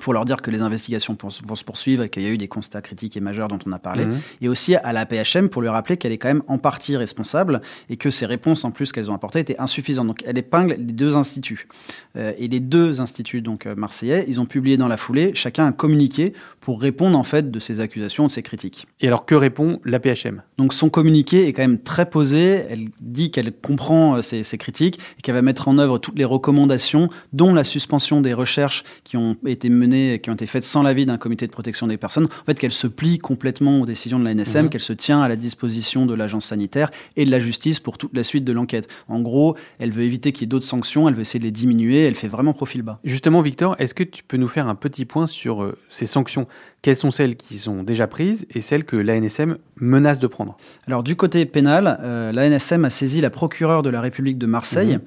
pour 0.00 0.12
leur 0.12 0.24
dire 0.24 0.42
que 0.42 0.50
les 0.50 0.62
investigations 0.62 1.16
vont 1.22 1.54
se 1.56 1.64
poursuivre 1.64 2.02
et 2.04 2.08
qu'il 2.08 2.22
y 2.22 2.26
a 2.26 2.30
eu 2.30 2.38
des 2.38 2.48
constats 2.48 2.82
critiques 2.82 3.16
et 3.16 3.20
majeurs 3.20 3.48
dont 3.48 3.58
on 3.66 3.72
a 3.72 3.78
parlé, 3.78 4.04
Mhm. 4.04 4.18
et 4.42 4.48
aussi 4.48 4.74
à 4.74 4.92
la 4.92 5.06
PHM 5.06 5.48
pour 5.48 5.62
lui 5.62 5.68
rappeler 5.68 5.96
qu'elle 5.96 6.12
est 6.12 6.18
quand 6.18 6.28
même 6.28 6.42
en 6.48 6.58
partie 6.58 6.96
responsable 6.96 7.60
et 7.88 7.96
que 7.96 8.10
ses 8.10 8.26
réponses 8.26 8.64
en 8.64 8.70
plus 8.70 8.92
qu'elles 8.92 9.10
ont 9.10 9.14
apportées 9.14 9.40
étaient 9.40 9.58
insuffisantes. 9.60 10.06
Donc 10.06 10.22
elle 10.26 10.38
épingle 10.38 10.74
les 10.78 10.92
deux 10.92 11.16
instituts. 11.16 11.68
Euh, 12.16 12.32
et 12.38 12.48
les 12.48 12.60
deux 12.60 13.00
instituts 13.00 13.42
donc 13.42 13.66
euh, 13.66 13.74
marseillais, 13.74 14.24
ils 14.28 14.40
ont 14.40 14.46
publié 14.46 14.76
dans 14.76 14.88
la 14.88 14.96
foulée 14.96 15.32
chacun 15.34 15.66
un 15.66 15.72
communiqué 15.72 16.32
pour 16.60 16.80
répondre 16.80 17.18
en 17.18 17.24
fait 17.24 17.50
de 17.50 17.58
ces 17.60 17.80
accusations, 17.80 18.26
de 18.26 18.32
ces 18.32 18.42
critiques. 18.42 18.86
Et 19.00 19.06
alors, 19.06 19.24
que 19.26 19.34
répond 19.34 19.80
la 19.84 19.98
PHM 20.00 20.42
Donc 20.58 20.72
son 20.74 20.90
communiqué 20.90 21.46
est 21.46 21.52
quand 21.52 21.62
même 21.62 21.78
très 21.78 22.08
posé. 22.08 22.64
Elle 22.70 22.88
dit 23.00 23.30
qu'elle 23.30 23.52
comprend 23.52 24.16
euh, 24.16 24.22
ces, 24.22 24.42
ces 24.44 24.58
critiques 24.58 24.98
et 25.18 25.22
qu'elle 25.22 25.34
va 25.34 25.42
mettre 25.42 25.68
en 25.68 25.78
œuvre 25.78 25.98
toutes 25.98 26.18
les 26.18 26.24
recommandations, 26.24 27.08
dont 27.32 27.52
la 27.54 27.64
suspension 27.64 28.20
des 28.20 28.34
recherches 28.34 28.84
qui 29.04 29.16
ont 29.16 29.36
été 29.46 29.68
menées, 29.70 29.89
qui 29.90 30.30
ont 30.30 30.34
été 30.34 30.46
faites 30.46 30.64
sans 30.64 30.82
l'avis 30.82 31.06
d'un 31.06 31.18
comité 31.18 31.46
de 31.46 31.52
protection 31.52 31.86
des 31.86 31.96
personnes. 31.96 32.24
En 32.26 32.44
fait, 32.46 32.58
qu'elle 32.58 32.72
se 32.72 32.86
plie 32.86 33.18
complètement 33.18 33.80
aux 33.80 33.86
décisions 33.86 34.18
de 34.18 34.24
la 34.24 34.30
NSM, 34.34 34.64
Mhm. 34.64 34.70
qu'elle 34.70 34.80
se 34.80 34.92
tient 34.92 35.20
à 35.22 35.28
la 35.28 35.36
disposition 35.36 36.06
de 36.06 36.14
l'agence 36.14 36.46
sanitaire 36.46 36.90
et 37.16 37.24
de 37.24 37.30
la 37.30 37.40
justice 37.40 37.80
pour 37.80 37.98
toute 37.98 38.14
la 38.16 38.24
suite 38.24 38.44
de 38.44 38.52
l'enquête. 38.52 38.88
En 39.08 39.20
gros, 39.20 39.56
elle 39.78 39.90
veut 39.92 40.02
éviter 40.04 40.32
qu'il 40.32 40.42
y 40.42 40.44
ait 40.44 40.48
d'autres 40.48 40.66
sanctions, 40.66 41.08
elle 41.08 41.14
veut 41.14 41.22
essayer 41.22 41.38
de 41.40 41.44
les 41.44 41.50
diminuer. 41.50 42.04
Elle 42.06 42.14
fait 42.14 42.28
vraiment 42.28 42.52
profil 42.52 42.82
bas. 42.82 43.00
Justement, 43.04 43.42
Victor, 43.42 43.76
est-ce 43.78 43.94
que 43.94 44.04
tu 44.04 44.22
peux 44.22 44.36
nous 44.36 44.48
faire 44.48 44.68
un 44.68 44.74
petit 44.74 45.04
point 45.04 45.26
sur 45.26 45.62
euh, 45.62 45.76
ces 45.88 46.06
sanctions? 46.06 46.46
Quelles 46.82 46.96
sont 46.96 47.10
celles 47.10 47.36
qui 47.36 47.58
sont 47.58 47.82
déjà 47.82 48.06
prises 48.06 48.46
et 48.54 48.60
celles 48.62 48.84
que 48.84 48.96
l'ANSM 48.96 49.58
menace 49.80 50.18
de 50.18 50.26
prendre 50.26 50.56
Alors 50.86 51.02
du 51.02 51.16
côté 51.16 51.46
pénal, 51.46 51.98
euh, 52.02 52.32
la 52.32 52.48
NSM 52.48 52.84
a 52.84 52.90
saisi 52.90 53.20
la 53.20 53.30
procureure 53.30 53.82
de 53.82 53.90
la 53.90 54.00
République 54.00 54.38
de 54.38 54.46
Marseille. 54.46 54.94
Mhm. 54.94 55.00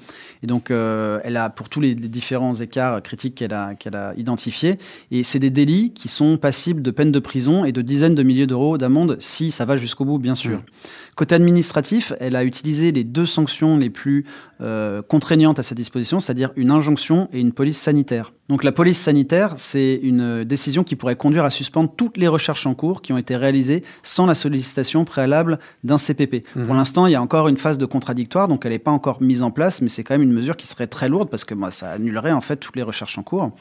Et 0.44 0.48
donc 0.48 0.72
euh, 0.72 1.20
elle 1.24 1.38
a, 1.38 1.50
pour 1.50 1.70
tous 1.70 1.80
les, 1.80 1.96
les 1.96 2.08
différents 2.08 2.56
écarts 2.56 3.02
critiques 3.02 3.36
qu'elle 3.36 3.54
a, 3.54 3.76
qu'elle 3.76 3.96
a 3.96 4.14
identifiés, 4.18 4.78
et 5.12 5.24
c'est 5.24 5.40
des 5.40 5.50
délits 5.50 5.94
qui 5.94 6.08
sont 6.08 6.38
passibles 6.38 6.82
de 6.82 6.92
peine 6.92 7.12
de 7.12 7.20
prison 7.20 7.66
et 7.66 7.72
de 7.72 7.82
dizaines 7.82 8.16
de 8.16 8.24
milliers 8.24 8.48
d'euros 8.48 8.78
d'amende 8.78 9.18
si 9.20 9.52
ça 9.52 9.66
va 9.66 9.78
jusqu'au 9.78 10.06
bout, 10.06 10.20
bien 10.20 10.36
sûr. 10.36 10.58
Mhm. 10.58 10.64
Côté 11.16 11.36
administratif, 11.36 12.14
elle 12.20 12.36
a 12.36 12.44
utilisé 12.44 12.92
les 12.92 13.04
deux 13.04 13.26
sanctions 13.26 13.78
les 13.78 13.90
plus 13.90 14.26
euh, 14.62 15.02
contraignantes 15.02 15.60
à 15.60 15.64
sa 15.64 15.76
disposition, 15.76 16.20
c'est-à-dire 16.20 16.52
une 16.56 16.72
injonction 16.72 17.30
et 17.34 17.40
une 17.40 17.52
police 17.52 17.78
sanitaire. 17.78 18.34
Donc 18.50 18.64
la 18.64 18.72
police 18.72 19.00
sanitaire, 19.00 19.54
c'est 19.58 20.00
une 20.04 20.44
décision 20.44 20.84
qui 20.84 20.96
pourrait 20.96 21.16
conduire 21.16 21.46
à 21.46 21.50
suspendre 21.50 21.92
toutes 21.96 22.18
les 22.18 22.28
recherches 22.28 22.66
en 22.66 22.74
cours 22.74 23.02
qui 23.02 23.14
ont 23.14 23.18
été 23.18 23.38
réalisées 23.38 23.84
sans 24.04 24.26
la 24.26 24.36
sollicitation 24.36 25.06
préalable 25.06 25.60
d'un 25.84 25.98
CPP. 25.98 26.44
Mhm. 26.56 26.66
Pour 26.66 26.76
l'instant, 26.76 27.08
il 27.08 27.12
y 27.12 27.16
a 27.16 27.22
encore 27.22 27.48
une 27.48 27.58
phase 27.58 27.78
de 27.78 27.86
contradictoire, 27.86 28.48
donc 28.48 28.66
elle 28.66 28.74
n'est 28.74 28.80
pas 28.80 28.92
encore 28.92 29.22
mise 29.22 29.44
en 29.44 29.52
place, 29.52 29.82
mais 29.82 29.90
c'est 29.90 30.04
quand 30.04 30.16
même 30.16 30.24
une 30.24 30.34
mesure 30.34 30.58
qui 30.58 30.68
serait 30.68 30.88
très 30.88 31.10
lourde 31.10 31.30
parce 31.30 31.46
que 31.46 31.56
ça 31.72 31.92
annulerait 31.92 32.34
en 32.34 32.42
fait 32.42 32.58
toutes 32.58 32.76
les 32.76 32.84
recherches 32.84 33.18
en 33.18 33.24
cours. 33.24 33.52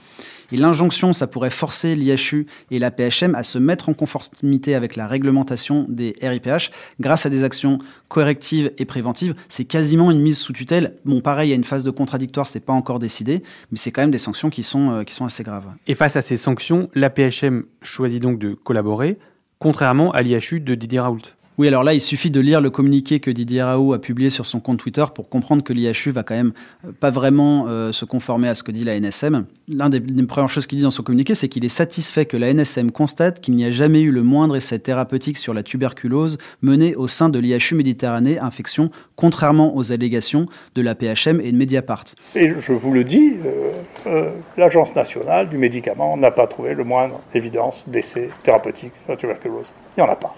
Et 0.51 0.57
l'injonction, 0.57 1.13
ça 1.13 1.27
pourrait 1.27 1.51
forcer 1.51 1.95
l'IHU 1.95 2.47
et 2.71 2.79
la 2.79 2.91
PHM 2.91 3.35
à 3.35 3.43
se 3.43 3.59
mettre 3.59 3.89
en 3.89 3.95
conformité 3.95 4.75
avec 4.75 4.97
la 4.97 5.07
réglementation 5.07 5.87
des 5.89 6.15
RIPH 6.21 6.71
grâce 7.01 7.25
à 7.25 7.31
des 7.31 7.42
actions 7.43 7.79
correctives 8.09 8.73
et 8.79 8.85
préventives. 8.85 9.35
C'est 9.49 9.65
quasiment 9.65 10.11
une 10.11 10.21
mise 10.21 10.39
sous 10.39 10.53
tutelle. 10.53 10.97
Bon, 11.05 11.21
pareil, 11.21 11.49
il 11.49 11.51
y 11.51 11.55
a 11.55 11.57
une 11.57 11.65
phase 11.65 11.85
de 11.85 11.91
contradictoire, 11.91 12.47
c'est 12.47 12.61
pas 12.61 12.73
encore 12.73 12.99
décidé, 12.99 13.43
mais 13.71 13.79
c'est 13.79 13.91
quand 13.91 14.03
même 14.03 14.11
des 14.11 14.19
sanctions 14.19 14.51
qui 14.51 14.63
sont, 14.63 14.91
euh, 14.91 15.05
qui 15.05 15.15
sont 15.15 15.25
assez 15.25 15.43
graves. 15.43 15.67
Et 15.87 15.95
face 15.95 16.17
à 16.17 16.23
ces 16.23 16.37
sanctions, 16.37 16.91
la 16.95 17.11
PHM 17.11 17.65
choisit 17.83 18.23
donc 18.23 18.39
de 18.39 18.55
collaborer, 18.55 19.19
contrairement 19.59 20.11
à 20.13 20.23
l'IHU 20.23 20.61
de 20.61 20.75
Didier 20.75 21.01
Raoult. 21.01 21.23
Oui, 21.59 21.69
alors 21.69 21.85
là, 21.85 21.93
il 21.93 22.01
suffit 22.01 22.31
de 22.31 22.41
lire 22.41 22.63
le 22.63 22.71
communiqué 22.71 23.21
que 23.21 23.31
Didier 23.31 23.63
Raoult 23.63 23.93
a 23.93 23.99
publié 23.99 24.31
sur 24.31 24.47
son 24.47 24.59
compte 24.59 24.79
Twitter 24.79 25.05
pour 25.15 25.29
comprendre 25.29 25.63
que 25.63 25.75
l'IHU 25.75 26.11
va 26.11 26.23
quand 26.23 26.35
même 26.35 26.53
euh, 26.87 26.93
pas 26.99 27.11
vraiment 27.11 27.67
euh, 27.69 27.93
se 27.93 28.07
conformer 28.07 28.49
à 28.49 28.55
ce 28.55 28.63
que 28.63 28.73
dit 28.73 28.85
la 28.85 28.99
NSM. 28.99 29.45
L'un 29.69 29.91
des, 29.91 30.01
premières 30.25 30.49
choses 30.49 30.67
qu'il 30.67 30.79
dit 30.79 30.83
dans 30.83 30.91
son 30.91 31.03
communiqué, 31.03 31.35
c'est 31.35 31.49
qu'il 31.49 31.67
est 31.67 31.69
satisfait 31.69 32.25
que 32.25 32.39
la 32.39 32.55
NSM 32.55 32.91
constate 32.91 33.43
qu'il 33.43 33.55
n'y 33.55 33.67
a 33.67 33.71
jamais 33.71 34.01
eu 34.01 34.11
le 34.11 34.23
moindre 34.23 34.57
essai 34.57 34.79
thérapeutique 34.79 35.37
sur 35.37 35.53
la 35.53 35.63
tuberculose 35.63 36.39
mené 36.63 36.97
au 36.97 37.07
sein 37.07 37.29
de 37.29 37.39
l'IHU 37.39 37.75
Méditerranée 37.75 38.39
Infection, 38.39 38.91
contrairement 39.17 39.77
aux 39.77 39.93
allégations 39.93 40.47
de 40.75 40.81
la 40.81 40.95
PHM 40.95 41.39
et 41.43 41.53
de 41.53 41.57
Mediapart. 41.59 42.05
Et 42.35 42.49
je 42.61 42.73
vous 42.73 42.95
le 42.95 43.05
dis, 43.05 43.37
euh, 44.07 44.31
l'Agence 44.57 44.95
nationale 44.95 45.51
du 45.51 45.59
médicament 45.59 46.17
n'a 46.17 46.31
pas 46.31 46.47
trouvé 46.47 46.73
le 46.73 46.85
moindre 46.85 47.21
évidence 47.35 47.85
d'essai 47.87 48.31
thérapeutique 48.43 48.93
sur 49.05 49.13
la 49.13 49.17
tuberculose. 49.19 49.67
Il 49.99 50.03
n'y 50.03 50.09
en 50.09 50.11
a 50.11 50.17
pas. 50.17 50.35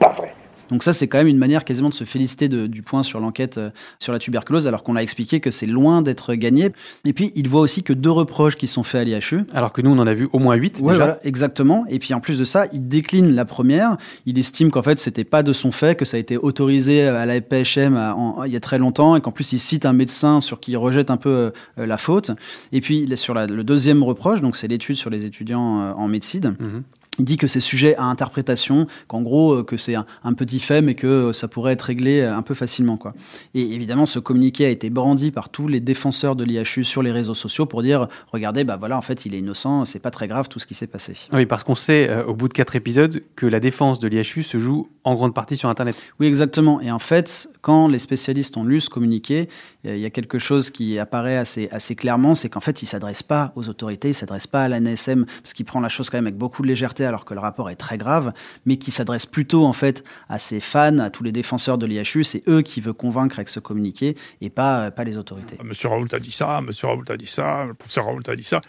Pas 0.00 0.08
vrai. 0.12 0.34
Donc 0.70 0.84
ça, 0.84 0.92
c'est 0.92 1.08
quand 1.08 1.18
même 1.18 1.26
une 1.26 1.36
manière 1.36 1.64
quasiment 1.64 1.88
de 1.88 1.94
se 1.94 2.04
féliciter 2.04 2.48
de- 2.48 2.68
du 2.68 2.82
point 2.82 3.02
sur 3.02 3.18
l'enquête 3.18 3.58
euh, 3.58 3.70
sur 3.98 4.12
la 4.12 4.20
tuberculose, 4.20 4.68
alors 4.68 4.84
qu'on 4.84 4.94
a 4.94 5.00
expliqué 5.00 5.40
que 5.40 5.50
c'est 5.50 5.66
loin 5.66 6.00
d'être 6.00 6.34
gagné. 6.34 6.70
Et 7.04 7.12
puis, 7.12 7.32
il 7.34 7.48
voit 7.48 7.60
aussi 7.60 7.82
que 7.82 7.92
deux 7.92 8.12
reproches 8.12 8.54
qui 8.54 8.68
sont 8.68 8.84
faits 8.84 9.00
à 9.00 9.04
l'IHU. 9.04 9.40
Alors 9.52 9.72
que 9.72 9.82
nous, 9.82 9.90
on 9.90 9.98
en 9.98 10.06
a 10.06 10.14
vu 10.14 10.28
au 10.32 10.38
moins 10.38 10.54
8 10.54 10.76
Ouais, 10.78 10.92
déjà. 10.92 10.96
voilà, 11.04 11.18
exactement. 11.24 11.86
Et 11.88 11.98
puis 11.98 12.14
en 12.14 12.20
plus 12.20 12.38
de 12.38 12.44
ça, 12.44 12.66
il 12.72 12.86
décline 12.86 13.34
la 13.34 13.44
première. 13.44 13.96
Il 14.26 14.38
estime 14.38 14.70
qu'en 14.70 14.82
fait, 14.82 15.00
c'était 15.00 15.24
pas 15.24 15.42
de 15.42 15.52
son 15.52 15.72
fait, 15.72 15.96
que 15.98 16.04
ça 16.04 16.18
a 16.18 16.20
été 16.20 16.36
autorisé 16.36 17.02
à 17.08 17.26
la 17.26 17.40
PHM 17.40 17.96
à- 17.96 18.14
en- 18.14 18.44
il 18.44 18.52
y 18.52 18.56
a 18.56 18.60
très 18.60 18.78
longtemps, 18.78 19.16
et 19.16 19.20
qu'en 19.20 19.32
plus, 19.32 19.52
il 19.52 19.58
cite 19.58 19.84
un 19.86 19.92
médecin 19.92 20.40
sur 20.40 20.60
qui 20.60 20.70
il 20.70 20.76
rejette 20.76 21.10
un 21.10 21.16
peu 21.16 21.30
euh, 21.30 21.50
la 21.86 21.98
faute. 21.98 22.30
Et 22.70 22.80
puis 22.80 23.08
sur 23.16 23.34
la- 23.34 23.48
le 23.48 23.64
deuxième 23.64 24.04
reproche, 24.04 24.40
donc 24.40 24.54
c'est 24.54 24.68
l'étude 24.68 24.94
sur 24.94 25.10
les 25.10 25.24
étudiants 25.24 25.80
euh, 25.80 25.92
en 25.96 26.06
médecine. 26.06 26.54
Mhm. 26.60 26.82
Il 27.18 27.24
dit 27.24 27.36
que 27.36 27.46
c'est 27.46 27.60
sujet 27.60 27.96
à 27.96 28.04
interprétation, 28.04 28.86
qu'en 29.08 29.20
gros, 29.20 29.54
euh, 29.54 29.62
que 29.62 29.76
c'est 29.76 29.94
un, 29.94 30.32
petit 30.32 30.60
fait, 30.60 30.80
mais 30.80 30.94
que 30.94 31.06
euh, 31.06 31.32
ça 31.32 31.48
pourrait 31.48 31.72
être 31.72 31.82
réglé 31.82 32.20
euh, 32.20 32.34
un 32.34 32.42
peu 32.42 32.54
facilement. 32.54 32.96
Quoi. 32.96 33.14
Et 33.54 33.60
évidemment, 33.60 34.06
ce 34.06 34.18
communiqué 34.18 34.64
a 34.64 34.70
été 34.70 34.90
brandi 34.90 35.30
par 35.30 35.48
tous 35.48 35.68
les 35.68 35.80
défenseurs 35.80 36.36
de 36.36 36.44
l'IHU 36.44 36.84
sur 36.84 37.02
les 37.02 37.10
réseaux 37.10 37.34
sociaux 37.34 37.66
pour 37.66 37.82
dire 37.82 38.08
regardez, 38.32 38.64
bah 38.64 38.76
voilà, 38.76 38.96
en 38.96 39.02
fait, 39.02 39.26
il 39.26 39.34
est 39.34 39.38
innocent, 39.38 39.84
c'est 39.84 39.98
pas 39.98 40.10
très 40.10 40.28
grave 40.28 40.48
tout 40.48 40.60
ce 40.60 40.66
qui 40.66 40.74
s'est 40.74 40.86
passé. 40.86 41.14
Oui, 41.32 41.46
parce 41.46 41.64
qu'on 41.64 41.74
sait, 41.74 42.22
au 42.24 42.34
bout 42.34 42.48
de 42.48 42.54
quatre 42.54 42.76
épisodes, 42.76 43.22
que 43.36 43.46
la 43.46 43.60
défense 43.60 43.98
de 43.98 44.08
l'IHU 44.08 44.42
se 44.42 44.58
joue 44.58 44.88
en 45.04 45.14
grande 45.14 45.34
partie 45.34 45.56
sur 45.56 45.68
Internet. 45.68 45.96
Oui, 46.18 46.26
exactement. 46.26 46.80
Et 46.80 46.90
en 46.90 46.98
fait, 46.98 47.48
quand 47.60 47.88
les 47.88 47.98
spécialistes 47.98 48.56
ont 48.56 48.64
lu 48.64 48.80
ce 48.80 48.90
communiqué, 48.90 49.48
il 49.84 49.98
y 49.98 50.04
a 50.04 50.10
quelque 50.10 50.38
chose 50.38 50.70
qui 50.70 50.98
apparaît 50.98 51.36
assez, 51.36 51.68
assez 51.70 51.94
clairement, 51.94 52.34
c'est 52.34 52.48
qu'en 52.48 52.60
fait, 52.60 52.82
il 52.82 52.84
ne 52.84 52.90
s'adresse 52.90 53.22
pas 53.22 53.52
aux 53.56 53.68
autorités, 53.68 54.08
il 54.08 54.12
ne 54.12 54.16
s'adresse 54.16 54.46
pas 54.46 54.64
à 54.64 54.68
la 54.68 54.78
NSM, 54.80 55.24
parce 55.24 55.54
qu'il 55.54 55.64
prend 55.64 55.80
la 55.80 55.88
chose 55.88 56.10
quand 56.10 56.18
même 56.18 56.26
avec 56.26 56.36
beaucoup 56.36 56.62
de 56.62 56.68
légèreté, 56.68 57.04
alors 57.04 57.24
que 57.24 57.34
le 57.34 57.40
rapport 57.40 57.70
est 57.70 57.76
très 57.76 57.98
grave, 57.98 58.32
mais 58.66 58.76
qui 58.76 58.90
s'adresse 58.90 59.26
plutôt 59.26 59.64
en 59.64 59.72
fait 59.72 60.04
à 60.28 60.38
ses 60.38 60.60
fans, 60.60 60.98
à 60.98 61.10
tous 61.10 61.24
les 61.24 61.32
défenseurs 61.32 61.78
de 61.78 61.86
l'IHU. 61.86 62.24
C'est 62.24 62.46
eux 62.48 62.62
qui 62.62 62.80
veut 62.80 62.92
convaincre 62.92 63.38
avec 63.38 63.48
ce 63.48 63.60
communiqué 63.60 64.16
et 64.40 64.50
pas, 64.50 64.90
pas 64.90 65.04
les 65.04 65.16
autorités. 65.16 65.56
Monsieur 65.64 65.88
Raoult 65.88 66.08
a 66.12 66.18
dit 66.18 66.30
ça, 66.30 66.60
Monsieur 66.60 66.88
Raoult 66.88 67.04
a 67.08 67.16
dit 67.16 67.26
ça, 67.26 67.64
le 67.64 67.74
professeur 67.74 68.04
Raoult 68.06 68.28
a 68.28 68.36
dit 68.36 68.44
ça. 68.44 68.60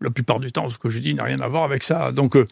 La 0.00 0.10
plupart 0.10 0.38
du 0.38 0.52
temps, 0.52 0.68
ce 0.68 0.78
que 0.78 0.88
je 0.88 1.00
dis 1.00 1.14
n'a 1.14 1.24
rien 1.24 1.40
à 1.40 1.48
voir 1.48 1.64
avec 1.64 1.82
ça. 1.82 2.12
Donc, 2.12 2.36
euh, 2.36 2.46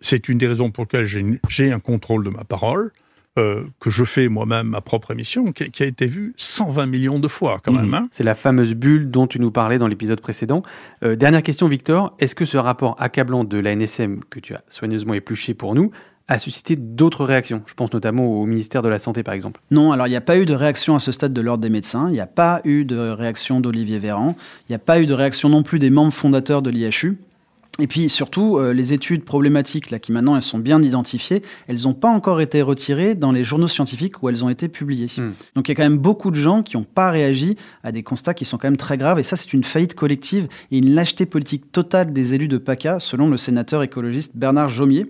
c'est 0.00 0.28
une 0.28 0.38
des 0.38 0.46
raisons 0.46 0.70
pour 0.70 0.84
lesquelles 0.84 1.38
j'ai 1.48 1.72
un 1.72 1.80
contrôle 1.80 2.24
de 2.24 2.30
ma 2.30 2.44
parole. 2.44 2.92
Euh, 3.36 3.64
que 3.80 3.90
je 3.90 4.04
fais 4.04 4.28
moi-même 4.28 4.68
ma 4.68 4.80
propre 4.80 5.10
émission, 5.10 5.50
qui, 5.50 5.82
a 5.82 5.86
été 5.86 6.06
vue 6.06 6.34
120 6.36 6.86
millions 6.86 7.18
de 7.18 7.26
fois 7.26 7.60
quand 7.64 7.72
même. 7.72 7.92
Hein. 7.92 8.06
C'est 8.12 8.22
la 8.22 8.36
fameuse 8.36 8.74
bulle 8.74 9.10
dont 9.10 9.26
tu 9.26 9.40
nous 9.40 9.50
parlais 9.50 9.76
dans 9.76 9.88
l'épisode 9.88 10.20
précédent. 10.20 10.62
Euh, 11.02 11.16
dernière 11.16 11.42
question, 11.42 11.66
Victor. 11.66 12.14
Est-ce 12.20 12.36
que 12.36 12.44
ce 12.44 12.56
rapport 12.56 12.94
accablant 13.00 13.42
de 13.42 13.58
la 13.58 13.74
NSM 13.74 14.20
que 14.30 14.38
tu 14.38 14.54
as 14.54 14.62
soigneusement 14.68 15.14
épluché 15.14 15.52
pour 15.52 15.74
nous 15.74 15.90
a 16.28 16.38
suscité 16.38 16.76
d'autres 16.76 17.24
réactions? 17.24 17.62
Je 17.66 17.74
pense 17.74 17.92
notamment 17.92 18.24
au 18.24 18.46
ministère 18.46 18.82
de 18.82 18.88
la 18.88 19.00
Santé, 19.00 19.24
par 19.24 19.34
exemple. 19.34 19.60
Non, 19.72 19.90
alors 19.90 20.06
il 20.06 20.10
n'y 20.10 20.16
a 20.16 20.20
pas 20.20 20.38
eu 20.38 20.44
de 20.44 20.54
réaction 20.54 20.94
à 20.94 21.00
ce 21.00 21.10
stade 21.10 21.32
de 21.32 21.40
l'Ordre 21.40 21.62
des 21.62 21.70
médecins, 21.70 22.08
il 22.10 22.12
n'y 22.12 22.20
a 22.20 22.28
pas 22.28 22.60
eu 22.62 22.84
de 22.84 22.96
réaction 22.96 23.58
d'Olivier 23.58 23.98
Véran, 23.98 24.36
il 24.68 24.72
n'y 24.72 24.76
a 24.76 24.78
pas 24.78 25.00
eu 25.00 25.06
de 25.06 25.12
réaction 25.12 25.48
non 25.48 25.64
plus 25.64 25.80
des 25.80 25.90
membres 25.90 26.12
fondateurs 26.12 26.62
de 26.62 26.70
l'IHU. 26.70 27.18
Et 27.80 27.88
puis 27.88 28.08
surtout, 28.08 28.58
euh, 28.58 28.72
les 28.72 28.92
études 28.92 29.24
problématiques, 29.24 29.90
là, 29.90 29.98
qui 29.98 30.12
maintenant 30.12 30.36
elles 30.36 30.42
sont 30.42 30.60
bien 30.60 30.80
identifiées, 30.80 31.42
elles 31.66 31.82
n'ont 31.82 31.94
pas 31.94 32.08
encore 32.08 32.40
été 32.40 32.62
retirées 32.62 33.16
dans 33.16 33.32
les 33.32 33.42
journaux 33.42 33.66
scientifiques 33.66 34.22
où 34.22 34.28
elles 34.28 34.44
ont 34.44 34.48
été 34.48 34.68
publiées. 34.68 35.10
Hmm. 35.16 35.32
Donc 35.56 35.66
il 35.66 35.70
y 35.70 35.72
a 35.72 35.74
quand 35.74 35.82
même 35.82 35.98
beaucoup 35.98 36.30
de 36.30 36.36
gens 36.36 36.62
qui 36.62 36.76
n'ont 36.76 36.84
pas 36.84 37.10
réagi 37.10 37.56
à 37.82 37.90
des 37.90 38.04
constats 38.04 38.34
qui 38.34 38.44
sont 38.44 38.58
quand 38.58 38.68
même 38.68 38.76
très 38.76 38.96
graves. 38.96 39.18
Et 39.18 39.24
ça, 39.24 39.34
c'est 39.34 39.52
une 39.52 39.64
faillite 39.64 39.94
collective 39.94 40.46
et 40.70 40.78
une 40.78 40.94
lâcheté 40.94 41.26
politique 41.26 41.72
totale 41.72 42.12
des 42.12 42.34
élus 42.34 42.48
de 42.48 42.58
PACA, 42.58 43.00
selon 43.00 43.28
le 43.28 43.36
sénateur 43.36 43.82
écologiste 43.82 44.36
Bernard 44.36 44.68
Jomier 44.68 45.08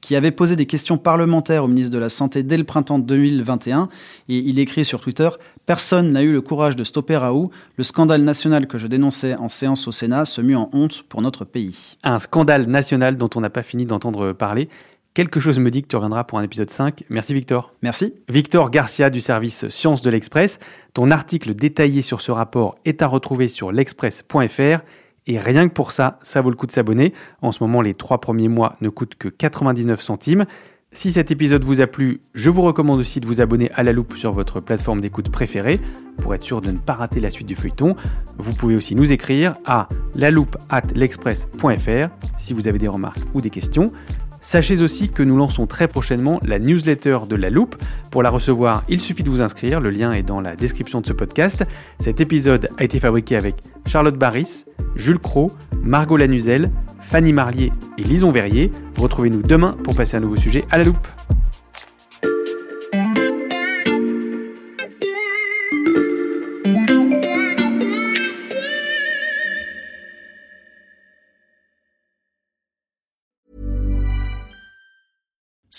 qui 0.00 0.14
avait 0.14 0.30
posé 0.30 0.54
des 0.54 0.66
questions 0.66 0.98
parlementaires 0.98 1.64
au 1.64 1.68
ministre 1.68 1.92
de 1.92 1.98
la 1.98 2.08
Santé 2.08 2.44
dès 2.44 2.56
le 2.56 2.62
printemps 2.62 3.00
2021. 3.00 3.88
Et 4.28 4.38
il 4.38 4.60
écrit 4.60 4.84
sur 4.84 5.00
Twitter 5.00 5.28
Personne 5.66 6.12
n'a 6.12 6.22
eu 6.22 6.32
le 6.32 6.40
courage 6.40 6.76
de 6.76 6.84
stopper 6.84 7.16
Raoult. 7.16 7.50
Le 7.76 7.82
scandale 7.82 8.22
national 8.22 8.68
que 8.68 8.78
je 8.78 8.86
dénonçais 8.86 9.34
en 9.34 9.48
séance 9.48 9.88
au 9.88 9.92
Sénat 9.92 10.24
se 10.24 10.40
mue 10.40 10.54
en 10.54 10.70
honte 10.72 11.02
pour 11.08 11.22
notre 11.22 11.44
pays. 11.44 11.96
Un 12.06 12.20
scandale 12.20 12.66
national 12.66 13.16
dont 13.16 13.28
on 13.34 13.40
n'a 13.40 13.50
pas 13.50 13.64
fini 13.64 13.84
d'entendre 13.84 14.32
parler. 14.32 14.68
Quelque 15.12 15.40
chose 15.40 15.58
me 15.58 15.72
dit 15.72 15.82
que 15.82 15.88
tu 15.88 15.96
reviendras 15.96 16.22
pour 16.22 16.38
un 16.38 16.44
épisode 16.44 16.70
5. 16.70 17.02
Merci 17.08 17.34
Victor. 17.34 17.74
Merci. 17.82 18.14
Victor 18.28 18.70
Garcia 18.70 19.10
du 19.10 19.20
service 19.20 19.68
Sciences 19.68 20.02
de 20.02 20.10
l'Express. 20.10 20.60
Ton 20.94 21.10
article 21.10 21.56
détaillé 21.56 22.02
sur 22.02 22.20
ce 22.20 22.30
rapport 22.30 22.76
est 22.84 23.02
à 23.02 23.08
retrouver 23.08 23.48
sur 23.48 23.72
l'express.fr. 23.72 24.84
Et 25.26 25.38
rien 25.38 25.66
que 25.66 25.74
pour 25.74 25.90
ça, 25.90 26.20
ça 26.22 26.40
vaut 26.42 26.50
le 26.50 26.54
coup 26.54 26.66
de 26.66 26.70
s'abonner. 26.70 27.12
En 27.42 27.50
ce 27.50 27.60
moment, 27.64 27.82
les 27.82 27.94
trois 27.94 28.20
premiers 28.20 28.46
mois 28.46 28.76
ne 28.80 28.88
coûtent 28.88 29.16
que 29.16 29.26
99 29.26 30.00
centimes. 30.00 30.44
Si 30.92 31.10
cet 31.10 31.32
épisode 31.32 31.64
vous 31.64 31.80
a 31.80 31.88
plu, 31.88 32.20
je 32.34 32.50
vous 32.50 32.62
recommande 32.62 33.00
aussi 33.00 33.18
de 33.18 33.26
vous 33.26 33.40
abonner 33.40 33.72
à 33.74 33.82
la 33.82 33.92
loupe 33.92 34.16
sur 34.16 34.30
votre 34.30 34.60
plateforme 34.60 35.00
d'écoute 35.00 35.30
préférée 35.30 35.80
pour 36.18 36.34
être 36.36 36.44
sûr 36.44 36.60
de 36.60 36.70
ne 36.70 36.78
pas 36.78 36.94
rater 36.94 37.18
la 37.18 37.30
suite 37.32 37.48
du 37.48 37.56
feuilleton. 37.56 37.96
Vous 38.38 38.52
pouvez 38.52 38.76
aussi 38.76 38.94
nous 38.94 39.10
écrire 39.10 39.56
à 39.64 39.88
la 40.16 40.30
at 40.70 40.82
l'express.fr 40.94 42.08
si 42.36 42.54
vous 42.54 42.68
avez 42.68 42.78
des 42.78 42.88
remarques 42.88 43.22
ou 43.34 43.40
des 43.40 43.50
questions. 43.50 43.92
Sachez 44.40 44.80
aussi 44.80 45.08
que 45.08 45.24
nous 45.24 45.36
lançons 45.36 45.66
très 45.66 45.88
prochainement 45.88 46.38
la 46.44 46.60
newsletter 46.60 47.18
de 47.28 47.34
La 47.34 47.50
Loupe. 47.50 47.74
Pour 48.12 48.22
la 48.22 48.30
recevoir, 48.30 48.84
il 48.88 49.00
suffit 49.00 49.24
de 49.24 49.28
vous 49.28 49.42
inscrire, 49.42 49.80
le 49.80 49.90
lien 49.90 50.12
est 50.12 50.22
dans 50.22 50.40
la 50.40 50.54
description 50.54 51.00
de 51.00 51.06
ce 51.06 51.12
podcast. 51.12 51.64
Cet 51.98 52.20
épisode 52.20 52.68
a 52.78 52.84
été 52.84 53.00
fabriqué 53.00 53.34
avec 53.34 53.56
Charlotte 53.86 54.16
Barris, 54.16 54.64
Jules 54.94 55.18
Cro, 55.18 55.50
Margot 55.82 56.16
Lanuzel, 56.16 56.70
Fanny 57.00 57.32
Marlier 57.32 57.72
et 57.98 58.04
Lison 58.04 58.30
Verrier. 58.30 58.70
Retrouvez-nous 58.98 59.42
demain 59.42 59.76
pour 59.82 59.96
passer 59.96 60.16
un 60.16 60.20
nouveau 60.20 60.36
sujet 60.36 60.64
à 60.70 60.78
La 60.78 60.84
Loupe. 60.84 61.08